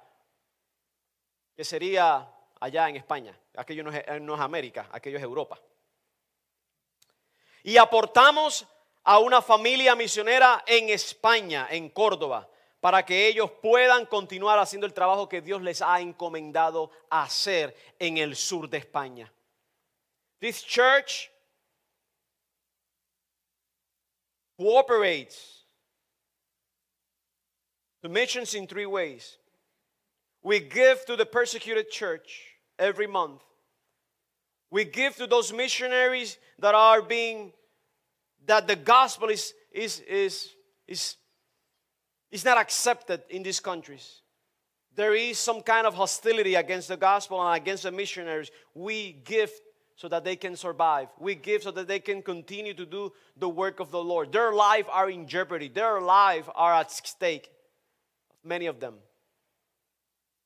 [1.54, 3.38] que sería allá en España.
[3.56, 5.60] Aquello no es, es América, aquello es Europa.
[7.62, 8.66] Y aportamos
[9.04, 12.48] a una familia misionera en España, en Córdoba,
[12.84, 18.18] para que ellos puedan continuar haciendo el trabajo que Dios les ha encomendado hacer en
[18.18, 19.32] el sur de España.
[20.38, 21.30] This church
[24.58, 25.64] cooperates
[28.02, 29.38] to missions in three ways.
[30.42, 33.40] We give to the persecuted church every month.
[34.70, 37.54] We give to those missionaries that are being,
[38.44, 40.50] that the gospel is, is, is,
[40.86, 41.16] is,
[42.34, 44.22] is not accepted in these countries.
[44.96, 48.50] There is some kind of hostility against the gospel and against the missionaries.
[48.74, 49.52] We give
[49.94, 51.08] so that they can survive.
[51.20, 54.32] We give so that they can continue to do the work of the Lord.
[54.32, 55.68] Their life are in jeopardy.
[55.68, 57.50] Their life are at stake.
[58.42, 58.94] Many of them.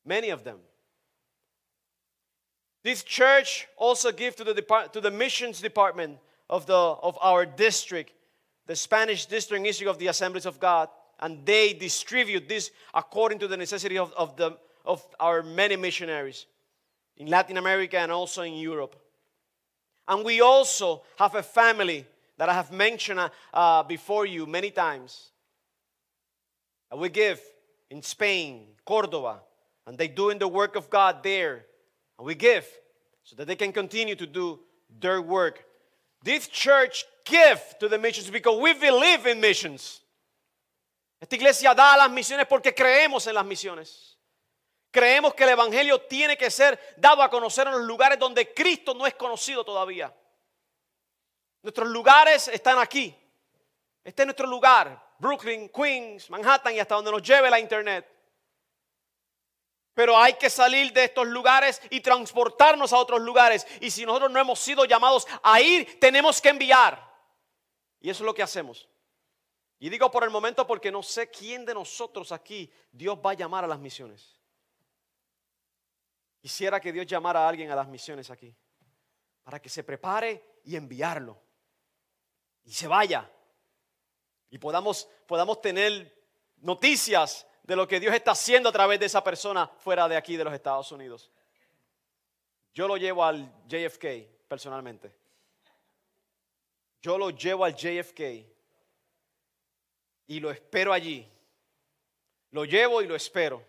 [0.05, 0.59] Many of them.
[2.85, 6.19] This church also gives to the, depart- to the missions department
[6.51, 8.13] of, the, of our district,
[8.67, 13.49] the Spanish district issue of the Assemblies of God, and they distribute this according to
[13.49, 16.47] the necessity of, of, the, of our many missionaries
[17.17, 18.97] in Latin America and also in Europe.
[20.07, 22.07] And we also have a family
[22.39, 25.33] that I have mentioned uh, uh, before you many times.
[26.91, 27.41] And we give
[27.91, 29.41] in Spain, Córdoba,
[29.87, 31.67] and they doing the work of God there.
[32.19, 32.67] And we give
[33.25, 34.61] so that they can continue to do
[35.01, 35.65] their work.
[36.23, 40.01] This church give to the missions because we believe in missions.
[41.21, 44.19] Esta iglesia da las misiones porque creemos en las misiones.
[44.91, 48.95] Creemos que el Evangelio tiene que ser dado a conocer en los lugares donde Cristo
[48.95, 50.15] no es conocido todavía.
[51.63, 53.15] Nuestros lugares están aquí.
[54.03, 55.07] Este es nuestro lugar.
[55.19, 58.07] Brooklyn, Queens, Manhattan y hasta donde nos lleve la internet.
[59.93, 63.67] Pero hay que salir de estos lugares y transportarnos a otros lugares.
[63.81, 67.05] Y si nosotros no hemos sido llamados a ir, tenemos que enviar.
[68.01, 68.89] Y eso es lo que hacemos.
[69.81, 73.35] Y digo por el momento porque no sé quién de nosotros aquí Dios va a
[73.35, 74.37] llamar a las misiones.
[76.41, 78.55] Quisiera que Dios llamara a alguien a las misiones aquí,
[79.43, 81.41] para que se prepare y enviarlo.
[82.65, 83.31] Y se vaya.
[84.51, 86.17] Y podamos, podamos tener
[86.57, 90.37] noticias de lo que Dios está haciendo a través de esa persona fuera de aquí,
[90.37, 91.31] de los Estados Unidos.
[92.73, 95.15] Yo lo llevo al JFK personalmente.
[97.01, 98.58] Yo lo llevo al JFK
[100.29, 101.27] y lo espero allí.
[102.51, 103.65] Lo llevo y lo espero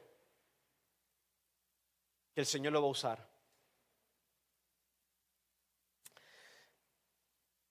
[2.34, 3.30] que el Señor lo va a usar.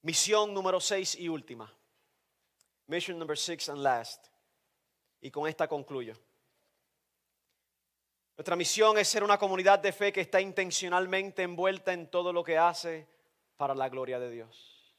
[0.03, 1.73] Misión número 6 y última.
[2.87, 4.27] Mission number 6 and last.
[5.21, 6.15] Y con esta concluyo.
[8.37, 12.45] Nuestra misión es ser una comunidad de fe que está intencionalmente envuelta en todo lo
[12.45, 13.07] que hace
[13.57, 14.95] para la gloria de Dios.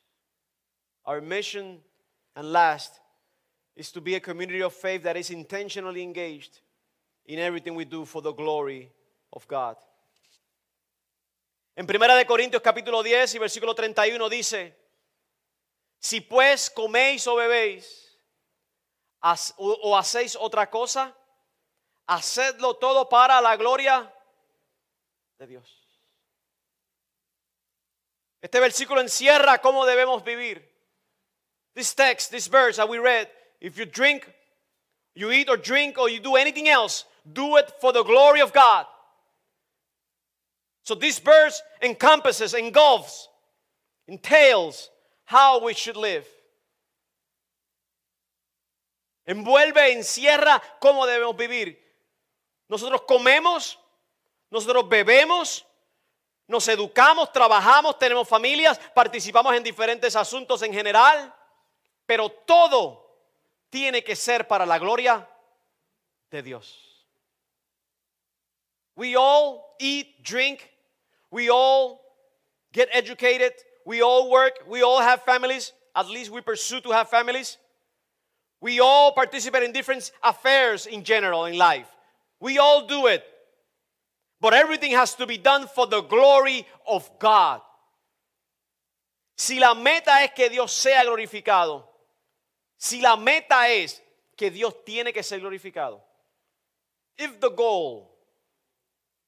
[1.06, 1.84] Our mission
[2.36, 2.99] and last
[3.79, 6.59] is to be a community of faith that is intentionally engaged
[7.25, 8.91] in everything we do for the glory
[9.31, 9.77] of God.
[11.77, 14.75] En Primera de Corintios capítulo 10 y versículo 31 dice,
[15.97, 18.19] si pues coméis o bebéis
[19.57, 21.15] o hacéis otra cosa,
[22.05, 24.13] hacedlo todo para la gloria
[25.37, 25.87] de Dios.
[28.41, 30.67] Este versículo encierra cómo debemos vivir.
[31.75, 33.29] This text, this verse that we read,
[33.61, 34.29] if you drink,
[35.15, 38.53] you eat or drink or you do anything else, do it for the glory of
[38.53, 38.85] God.
[40.83, 43.27] So this verse encompasses, engulfs,
[44.07, 44.89] entails
[45.25, 46.25] how we should live.
[49.27, 51.77] Envuelve, encierra cómo debemos vivir.
[52.67, 53.77] Nosotros comemos,
[54.49, 55.63] nosotros bebemos,
[56.47, 61.31] nos educamos, trabajamos, tenemos familias, participamos en diferentes asuntos en general,
[62.07, 63.08] pero todo
[63.71, 65.27] tiene que ser para la gloria
[66.31, 66.75] de Dios.
[68.95, 70.69] We all eat, drink,
[71.31, 72.01] we all
[72.73, 73.53] get educated,
[73.85, 77.57] we all work, we all have families, at least we pursue to have families.
[78.61, 81.87] We all participate in different affairs in general in life.
[82.39, 83.23] We all do it.
[84.41, 87.61] But everything has to be done for the glory of God.
[89.37, 91.83] Si la meta es que Dios sea glorificado,
[92.80, 94.02] si la meta es
[94.38, 96.02] que Dios tiene que ser glorificado,
[97.17, 98.10] if the goal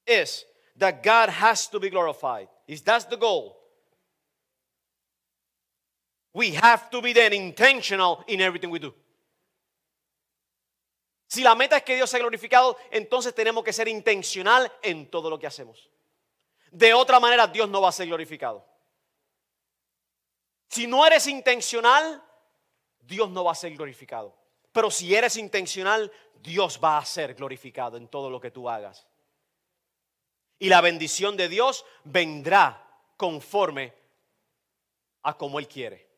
[0.06, 0.46] is
[0.78, 3.58] that God has to be glorified, if that's the goal,
[6.32, 8.94] we have to be then intentional in everything we do.
[11.28, 15.28] Si la meta es que Dios sea glorificado, entonces tenemos que ser intencional en todo
[15.28, 15.90] lo que hacemos.
[16.70, 18.66] De otra manera, Dios no va a ser glorificado.
[20.70, 22.22] Si no eres intencional,
[23.02, 24.34] Dios no va a ser glorificado.
[24.72, 29.06] Pero si eres intencional, Dios va a ser glorificado en todo lo que tú hagas.
[30.58, 33.92] Y la bendición de Dios vendrá conforme
[35.22, 36.08] a como Él quiere.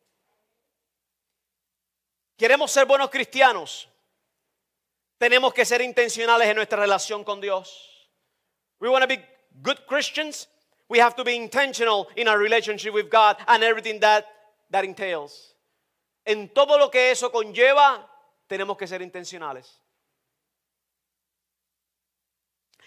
[2.37, 3.89] Queremos ser buenos cristianos.
[5.17, 8.09] Tenemos que ser intencionales en nuestra relación con Dios.
[8.79, 9.23] We want to be
[9.61, 10.49] good Christians.
[10.89, 14.25] We have to be intentional in our relationship with God and everything that
[14.69, 15.54] that entails.
[16.25, 18.05] En todo lo que eso conlleva,
[18.47, 19.81] tenemos que ser intencionales.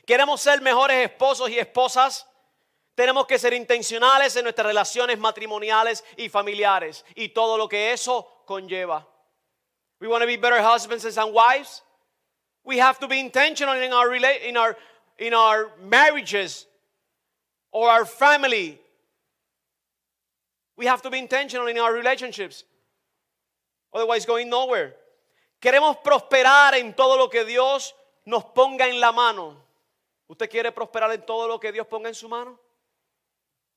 [0.05, 2.27] Queremos ser mejores esposos y esposas.
[2.95, 8.43] Tenemos que ser intencionales en nuestras relaciones matrimoniales y familiares y todo lo que eso
[8.45, 9.07] conlleva.
[10.01, 11.83] We want to be better husbands and wives.
[12.65, 14.57] We have to be intentional in our, in
[15.19, 16.67] in our marriages
[17.71, 18.81] or our family.
[20.77, 22.65] We have to be intentional in our relationships.
[23.91, 24.97] Otherwise, going nowhere.
[25.61, 29.65] Queremos prosperar en todo lo que Dios nos ponga en la mano.
[30.29, 32.61] ¿Usted quiere prosperar en todo lo que Dios ponga en su mano?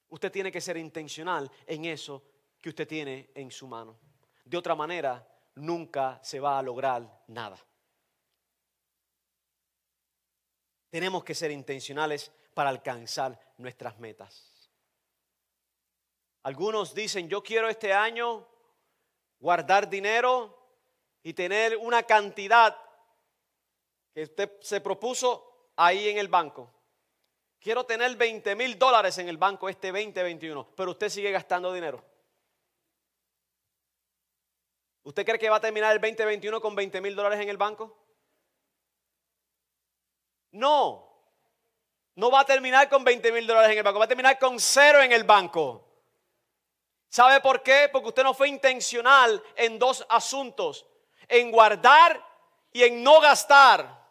[0.09, 2.21] Usted tiene que ser intencional en eso
[2.61, 3.97] que usted tiene en su mano.
[4.43, 7.57] De otra manera, nunca se va a lograr nada.
[10.89, 14.51] Tenemos que ser intencionales para alcanzar nuestras metas.
[16.43, 18.45] Algunos dicen, yo quiero este año
[19.41, 20.57] guardar dinero
[21.23, 22.77] y tener una cantidad
[24.13, 26.71] que usted se propuso ahí en el banco.
[27.59, 32.03] Quiero tener 20 mil dólares en el banco este 2021, pero usted sigue gastando dinero.
[35.03, 37.97] ¿Usted cree que va a terminar el 2021 con 20 mil dólares en el banco?
[40.51, 41.07] No.
[42.15, 44.59] No va a terminar con 20 mil dólares en el banco, va a terminar con
[44.59, 45.90] cero en el banco.
[47.11, 47.89] ¿Sabe por qué?
[47.91, 50.87] Porque usted no fue intencional en dos asuntos,
[51.27, 52.25] en guardar
[52.71, 54.01] y en no gastar.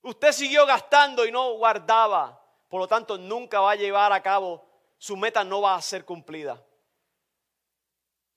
[0.00, 2.42] Usted siguió gastando y no guardaba.
[2.70, 4.66] Por lo tanto, nunca va a llevar a cabo,
[4.96, 6.64] su meta no va a ser cumplida.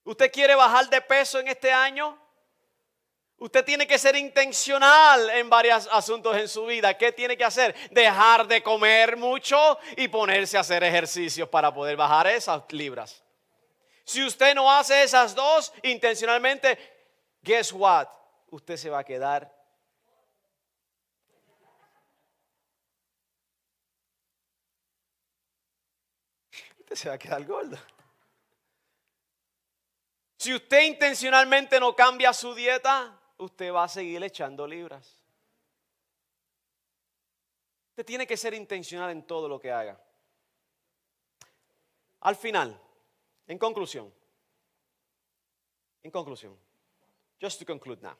[0.04, 2.20] ¿Usted quiere bajar de peso en este año?
[3.46, 6.98] Usted tiene que ser intencional en varios asuntos en su vida.
[6.98, 7.76] ¿Qué tiene que hacer?
[7.92, 13.24] Dejar de comer mucho y ponerse a hacer ejercicios para poder bajar esas libras.
[14.04, 16.76] Si usted no hace esas dos intencionalmente,
[17.44, 18.08] guess what?
[18.50, 19.54] Usted se va a quedar
[26.80, 27.78] Usted se va a quedar gordo.
[30.40, 35.24] Si usted intencionalmente no cambia su dieta, usted va a seguir echando libras.
[37.90, 40.00] Usted tiene que ser intencional en todo lo que haga.
[42.22, 42.80] Al final,
[43.48, 44.12] en conclusión,
[46.04, 46.58] en conclusión,
[47.42, 48.18] just to conclude now.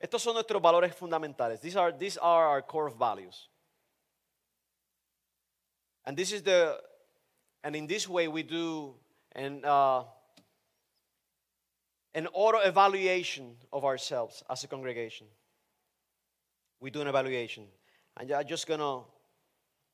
[0.00, 1.60] Estos son nuestros valores fundamentales.
[1.60, 3.48] These are, these are our core values.
[6.04, 6.80] And this is the,
[7.64, 8.94] and in this way we do,
[9.32, 10.04] and uh,
[12.18, 15.24] an auto evaluation of ourselves as a congregation.
[16.80, 17.64] We do an evaluation.
[18.16, 19.02] And I'm just going to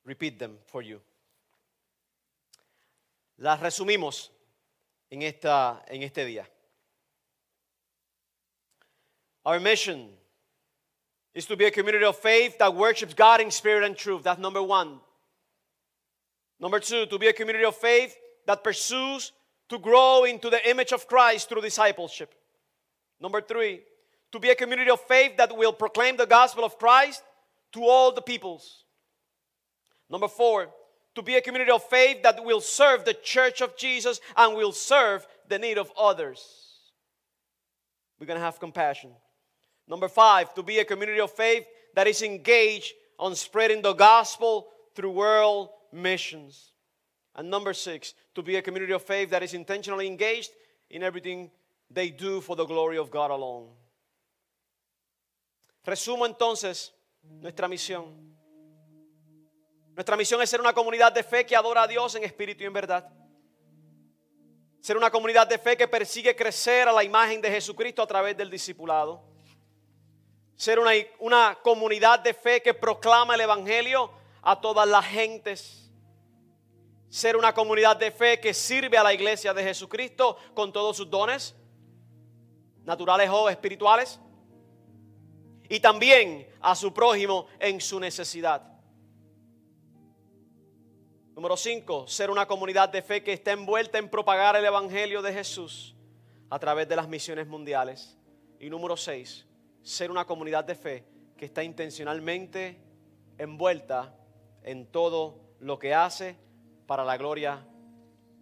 [0.07, 1.03] repeat them for you.
[3.39, 4.31] Las resumimos
[5.13, 6.47] en, esta, en este día.
[9.45, 10.09] Our mission
[11.35, 14.23] is to be a community of faith that worships God in spirit and truth.
[14.23, 14.99] That's number one.
[16.59, 18.17] Number two, to be a community of faith
[18.47, 19.33] that pursues
[19.75, 22.33] to grow into the image of Christ through discipleship.
[23.21, 23.81] Number three,
[24.31, 27.25] to be a community of faith that will proclaim the gospel of Christ
[27.73, 28.85] to all the peoples.
[30.09, 30.69] Number four,
[31.17, 34.71] to be a community of faith that will serve the church of Jesus and will
[34.71, 36.41] serve the need of others.
[38.21, 39.11] We're going to have compassion.
[39.89, 41.65] Number five, to be a community of faith
[41.97, 46.74] that is engaged on spreading the gospel through world missions.
[47.35, 50.51] And number six, to be a community of faith that is intentionally engaged
[50.91, 51.51] in everything
[51.91, 53.71] they do for the glory of God alone.
[55.85, 58.35] Resumo entonces nuestra misión.
[59.95, 62.67] Nuestra misión es ser una comunidad de fe que adora a Dios en espíritu y
[62.67, 63.09] en verdad.
[64.81, 68.37] Ser una comunidad de fe que persigue crecer a la imagen de Jesucristo a través
[68.37, 69.35] del discipulado.
[70.57, 74.11] ser una, una comunidad de fe que proclama el Evangelio
[74.43, 75.84] a todas las gentes.
[77.15, 81.09] Ser una comunidad de fe que sirve a la iglesia de Jesucristo con todos sus
[81.09, 81.55] dones,
[82.83, 84.19] naturales o espirituales.
[85.69, 88.65] Y también a su prójimo en su necesidad.
[91.37, 95.33] Número 5, ser una comunidad de fe que está envuelta en propagar el Evangelio de
[95.33, 95.95] Jesús
[96.51, 98.19] a través de las misiones mundiales.
[98.59, 99.47] Y número 6,
[99.85, 101.05] ser una comunidad de fe
[101.37, 102.77] que está intencionalmente
[103.39, 104.13] envuelta
[104.65, 106.43] en todo lo que hace
[106.87, 107.67] para la gloria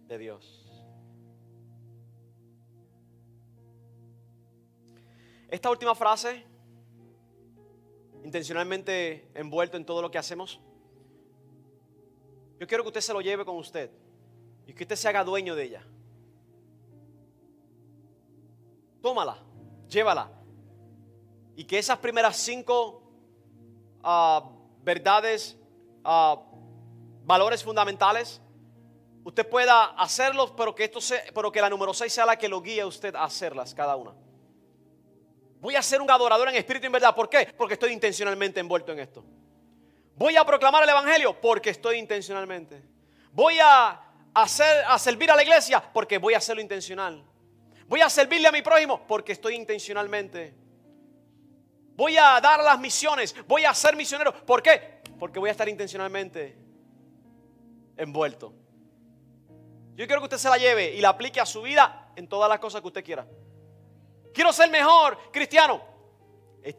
[0.07, 0.59] de Dios.
[5.49, 6.43] Esta última frase,
[8.23, 10.59] intencionalmente envuelto en todo lo que hacemos,
[12.59, 13.91] yo quiero que usted se lo lleve con usted
[14.65, 15.83] y que usted se haga dueño de ella.
[19.01, 19.37] Tómala,
[19.89, 20.31] llévala.
[21.55, 23.03] Y que esas primeras cinco
[24.01, 24.49] ah,
[24.81, 25.57] verdades,
[26.03, 26.41] ah,
[27.23, 28.41] valores fundamentales,
[29.23, 30.99] usted pueda hacerlos, pero que, esto
[31.33, 33.95] pero que la número seis sea la que lo guíe a usted a hacerlas cada
[33.95, 34.13] una.
[35.59, 37.15] Voy a ser un adorador en espíritu y en verdad.
[37.15, 37.53] ¿Por qué?
[37.57, 39.23] Porque estoy intencionalmente envuelto en esto.
[40.15, 42.83] Voy a proclamar el Evangelio porque estoy intencionalmente.
[43.31, 44.01] Voy a,
[44.33, 47.23] hacer, a servir a la iglesia porque voy a hacerlo intencional.
[47.87, 50.53] Voy a servirle a mi prójimo porque estoy intencionalmente.
[51.95, 53.33] Voy a dar las misiones.
[53.47, 54.33] Voy a ser misionero.
[54.45, 55.01] ¿Por qué?
[55.17, 56.62] Porque voy a estar intencionalmente
[57.97, 58.53] envuelto.
[59.95, 62.49] Yo quiero que usted se la lleve y la aplique a su vida en todas
[62.49, 63.27] las cosas que usted quiera.
[64.33, 65.81] Quiero ser mejor cristiano.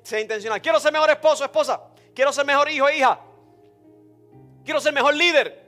[0.03, 0.61] Sea intencional.
[0.61, 1.81] Quiero ser mejor esposo, esposa.
[2.15, 3.21] Quiero ser mejor hijo hija.
[4.65, 5.63] Quiero ser mejor líder.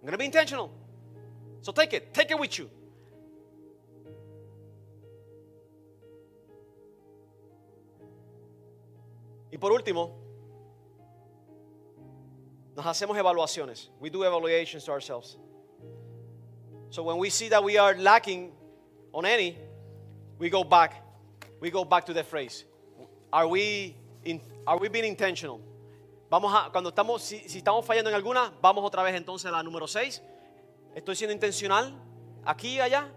[0.00, 0.70] I'm going be intentional.
[1.60, 2.12] So take it.
[2.12, 2.68] Take it with you.
[9.50, 10.21] Y por último,
[12.76, 13.90] nos hacemos evaluaciones.
[14.00, 15.38] We do evaluations to ourselves.
[16.90, 18.52] So when we see that we are lacking
[19.12, 19.58] on any,
[20.38, 21.02] we go back.
[21.60, 22.64] We go back to the phrase.
[23.32, 23.96] Are we
[24.66, 25.60] are we being intentional?
[26.30, 29.62] Vamos a, cuando estamos, si, estamos fallando en alguna, vamos otra vez entonces a la
[29.62, 30.22] número 6.
[30.94, 31.92] Estoy siendo intencional
[32.44, 33.12] aquí y allá.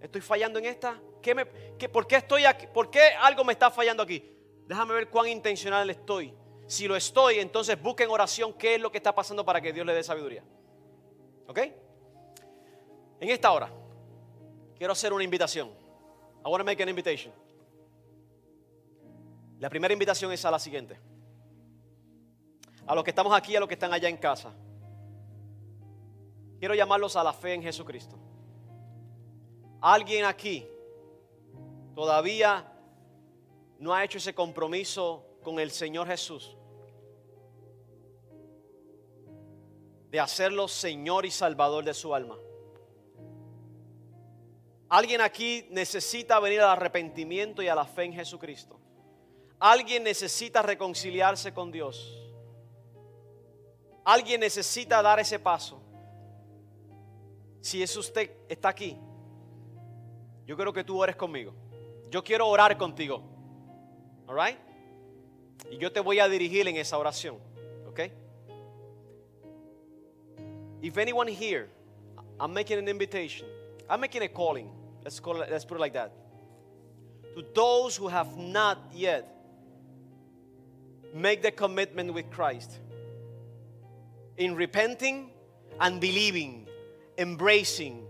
[0.00, 1.00] Estoy fallando en esta.
[1.22, 1.46] ¿Qué me,
[1.78, 2.66] qué, ¿Por qué estoy aquí?
[2.66, 4.22] ¿Por qué algo me está fallando aquí?
[4.66, 6.34] Déjame ver cuán intencional estoy.
[6.72, 9.84] Si lo estoy, entonces busquen oración qué es lo que está pasando para que Dios
[9.84, 10.42] le dé sabiduría.
[11.46, 11.58] ¿Ok?
[13.20, 13.70] En esta hora,
[14.78, 15.68] quiero hacer una invitación.
[15.68, 17.30] I want to make an invitation.
[19.58, 20.98] La primera invitación es a la siguiente.
[22.86, 24.50] A los que estamos aquí, a los que están allá en casa.
[26.58, 28.16] Quiero llamarlos a la fe en Jesucristo.
[29.82, 30.66] Alguien aquí
[31.94, 32.66] todavía
[33.78, 36.56] no ha hecho ese compromiso con el Señor Jesús
[40.12, 42.36] de hacerlo Señor y Salvador de su alma.
[44.90, 48.78] Alguien aquí necesita venir al arrepentimiento y a la fe en Jesucristo.
[49.58, 52.14] Alguien necesita reconciliarse con Dios.
[54.04, 55.80] Alguien necesita dar ese paso.
[57.62, 58.98] Si es usted, está aquí.
[60.44, 61.54] Yo quiero que tú ores conmigo.
[62.10, 63.22] Yo quiero orar contigo.
[64.26, 64.58] All right?
[65.70, 67.51] Y yo te voy a dirigir en esa oración.
[70.82, 71.68] If anyone here,
[72.40, 73.46] I'm making an invitation.
[73.88, 74.68] I'm making a calling.
[75.04, 76.12] Let's call it, let's put it like that.
[77.36, 79.28] To those who have not yet
[81.14, 82.80] make the commitment with Christ
[84.36, 85.30] in repenting
[85.80, 86.68] and believing,
[87.16, 88.04] embracing,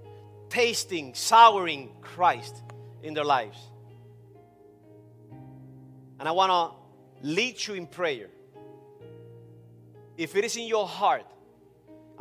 [0.49, 2.57] tasting, souring Christ
[3.03, 3.59] in their lives.
[6.19, 8.29] And I want to lead you in prayer.
[10.17, 11.27] If it is in your heart,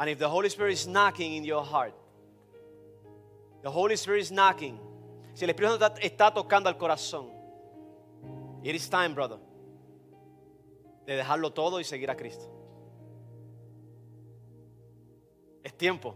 [0.01, 1.93] and if the Holy Spirit is knocking in your heart,
[3.61, 4.79] the Holy Spirit is knocking.
[5.35, 7.29] Si el Espíritu Santo está tocando al corazón,
[8.63, 9.37] it is time, brother
[11.05, 12.49] de dejarlo todo y seguir a Cristo.
[15.63, 16.15] Es tiempo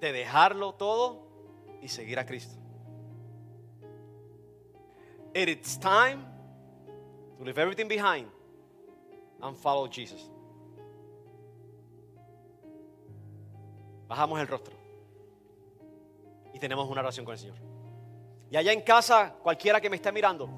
[0.00, 1.22] de dejarlo todo
[1.80, 2.56] y seguir a Cristo.
[5.34, 6.24] It is time
[7.38, 8.28] to leave everything behind
[9.42, 10.30] and follow Jesus.
[14.14, 14.76] Bajamos el rostro
[16.52, 17.56] y tenemos una oración con el Señor.
[18.48, 20.48] Y allá en casa, cualquiera que me esté mirando,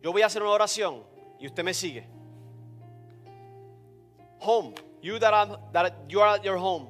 [0.00, 1.02] yo voy a hacer una oración
[1.38, 2.06] y usted me sigue.
[4.38, 4.72] Home,
[5.02, 6.88] you that, that you are at your home,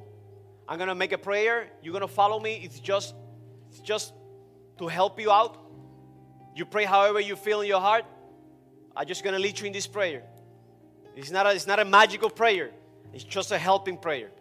[0.69, 1.69] I'm to make a prayer.
[1.81, 2.61] You're to follow me.
[2.63, 3.15] It's just,
[3.69, 4.13] it's just
[4.77, 5.57] to help you out.
[6.55, 8.05] You pray however you feel in your heart.
[8.95, 10.23] I'm just to lead you in this prayer.
[11.17, 12.71] It's not, it's not a magical prayer,
[13.11, 14.31] it's just a helping prayer.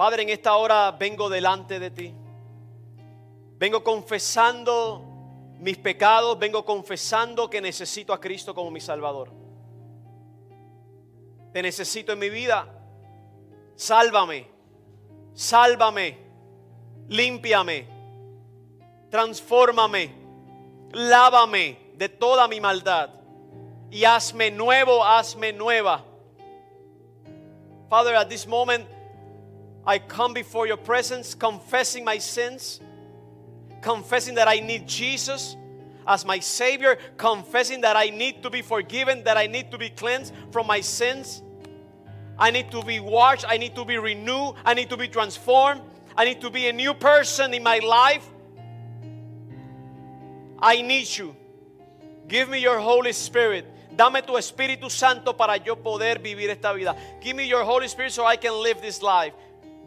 [0.00, 2.14] Padre, en esta hora vengo delante de ti.
[3.58, 5.04] Vengo confesando
[5.58, 9.30] mis pecados, vengo confesando que necesito a Cristo como mi Salvador.
[11.52, 12.66] Te necesito en mi vida.
[13.76, 14.46] Sálvame,
[15.34, 16.16] sálvame,
[17.08, 17.86] límpiame,
[19.10, 20.14] transfórmame,
[20.92, 23.10] lávame de toda mi maldad
[23.90, 26.02] y hazme nuevo, hazme nueva.
[27.90, 28.88] Father, at this moment,
[29.86, 32.80] I come before your presence confessing my sins,
[33.80, 35.56] confessing that I need Jesus
[36.06, 39.90] as my Savior, confessing that I need to be forgiven, that I need to be
[39.90, 41.42] cleansed from my sins.
[42.38, 45.82] I need to be washed, I need to be renewed, I need to be transformed,
[46.16, 48.26] I need to be a new person in my life.
[50.58, 51.36] I need you.
[52.28, 53.66] Give me your Holy Spirit.
[53.96, 56.96] Dame tu Espíritu Santo para yo poder vivir esta vida.
[57.20, 59.32] Give me your Holy Spirit so I can live this life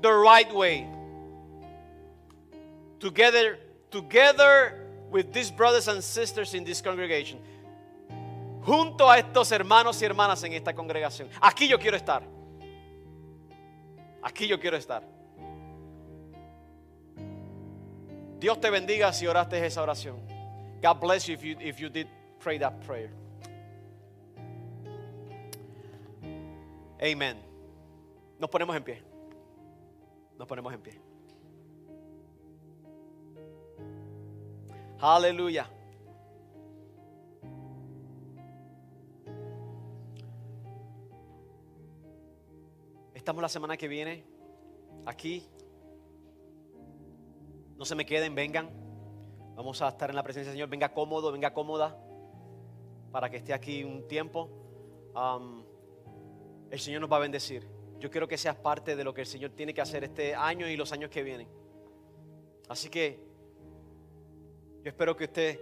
[0.04, 0.86] the right way.
[2.99, 3.58] Together,
[3.89, 7.39] together with these brothers and sisters in this congregation.
[8.62, 11.28] Junto a estos hermanos y hermanas en esta congregación.
[11.41, 12.22] Aquí yo quiero estar.
[14.22, 15.04] Aquí yo quiero estar.
[18.39, 20.20] Dios te bendiga si oraste esa oración.
[20.82, 22.08] God bless you if you, if you did
[22.39, 23.10] pray that prayer.
[27.01, 27.38] Amen.
[28.39, 29.12] Nos ponemos en pie.
[30.38, 31.01] Nos ponemos en pie.
[34.99, 35.69] Aleluya.
[43.13, 44.25] Estamos la semana que viene
[45.05, 45.47] aquí.
[47.77, 48.69] No se me queden, vengan.
[49.55, 50.69] Vamos a estar en la presencia del Señor.
[50.69, 51.97] Venga cómodo, venga cómoda
[53.11, 54.49] para que esté aquí un tiempo.
[56.69, 57.67] El Señor nos va a bendecir.
[58.04, 60.68] Yo quiero que seas parte de lo que el Señor tiene que hacer este año
[60.68, 61.47] y los años que vienen.
[62.68, 63.18] Así que
[64.84, 65.58] yo espero que usted,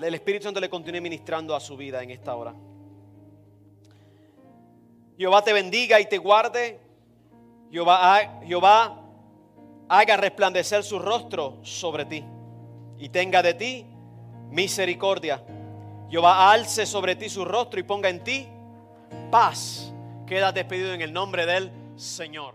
[0.00, 2.54] el Espíritu Santo le continúe ministrando a su vida en esta hora.
[5.18, 6.78] Jehová te bendiga y te guarde.
[7.72, 9.02] Jehová, Jehová
[9.88, 12.24] haga resplandecer su rostro sobre ti
[12.96, 13.86] y tenga de ti
[14.50, 15.44] misericordia.
[16.08, 18.46] Jehová alce sobre ti su rostro y ponga en ti
[19.32, 19.89] paz.
[20.30, 22.54] Queda despedido en el nombre del Señor.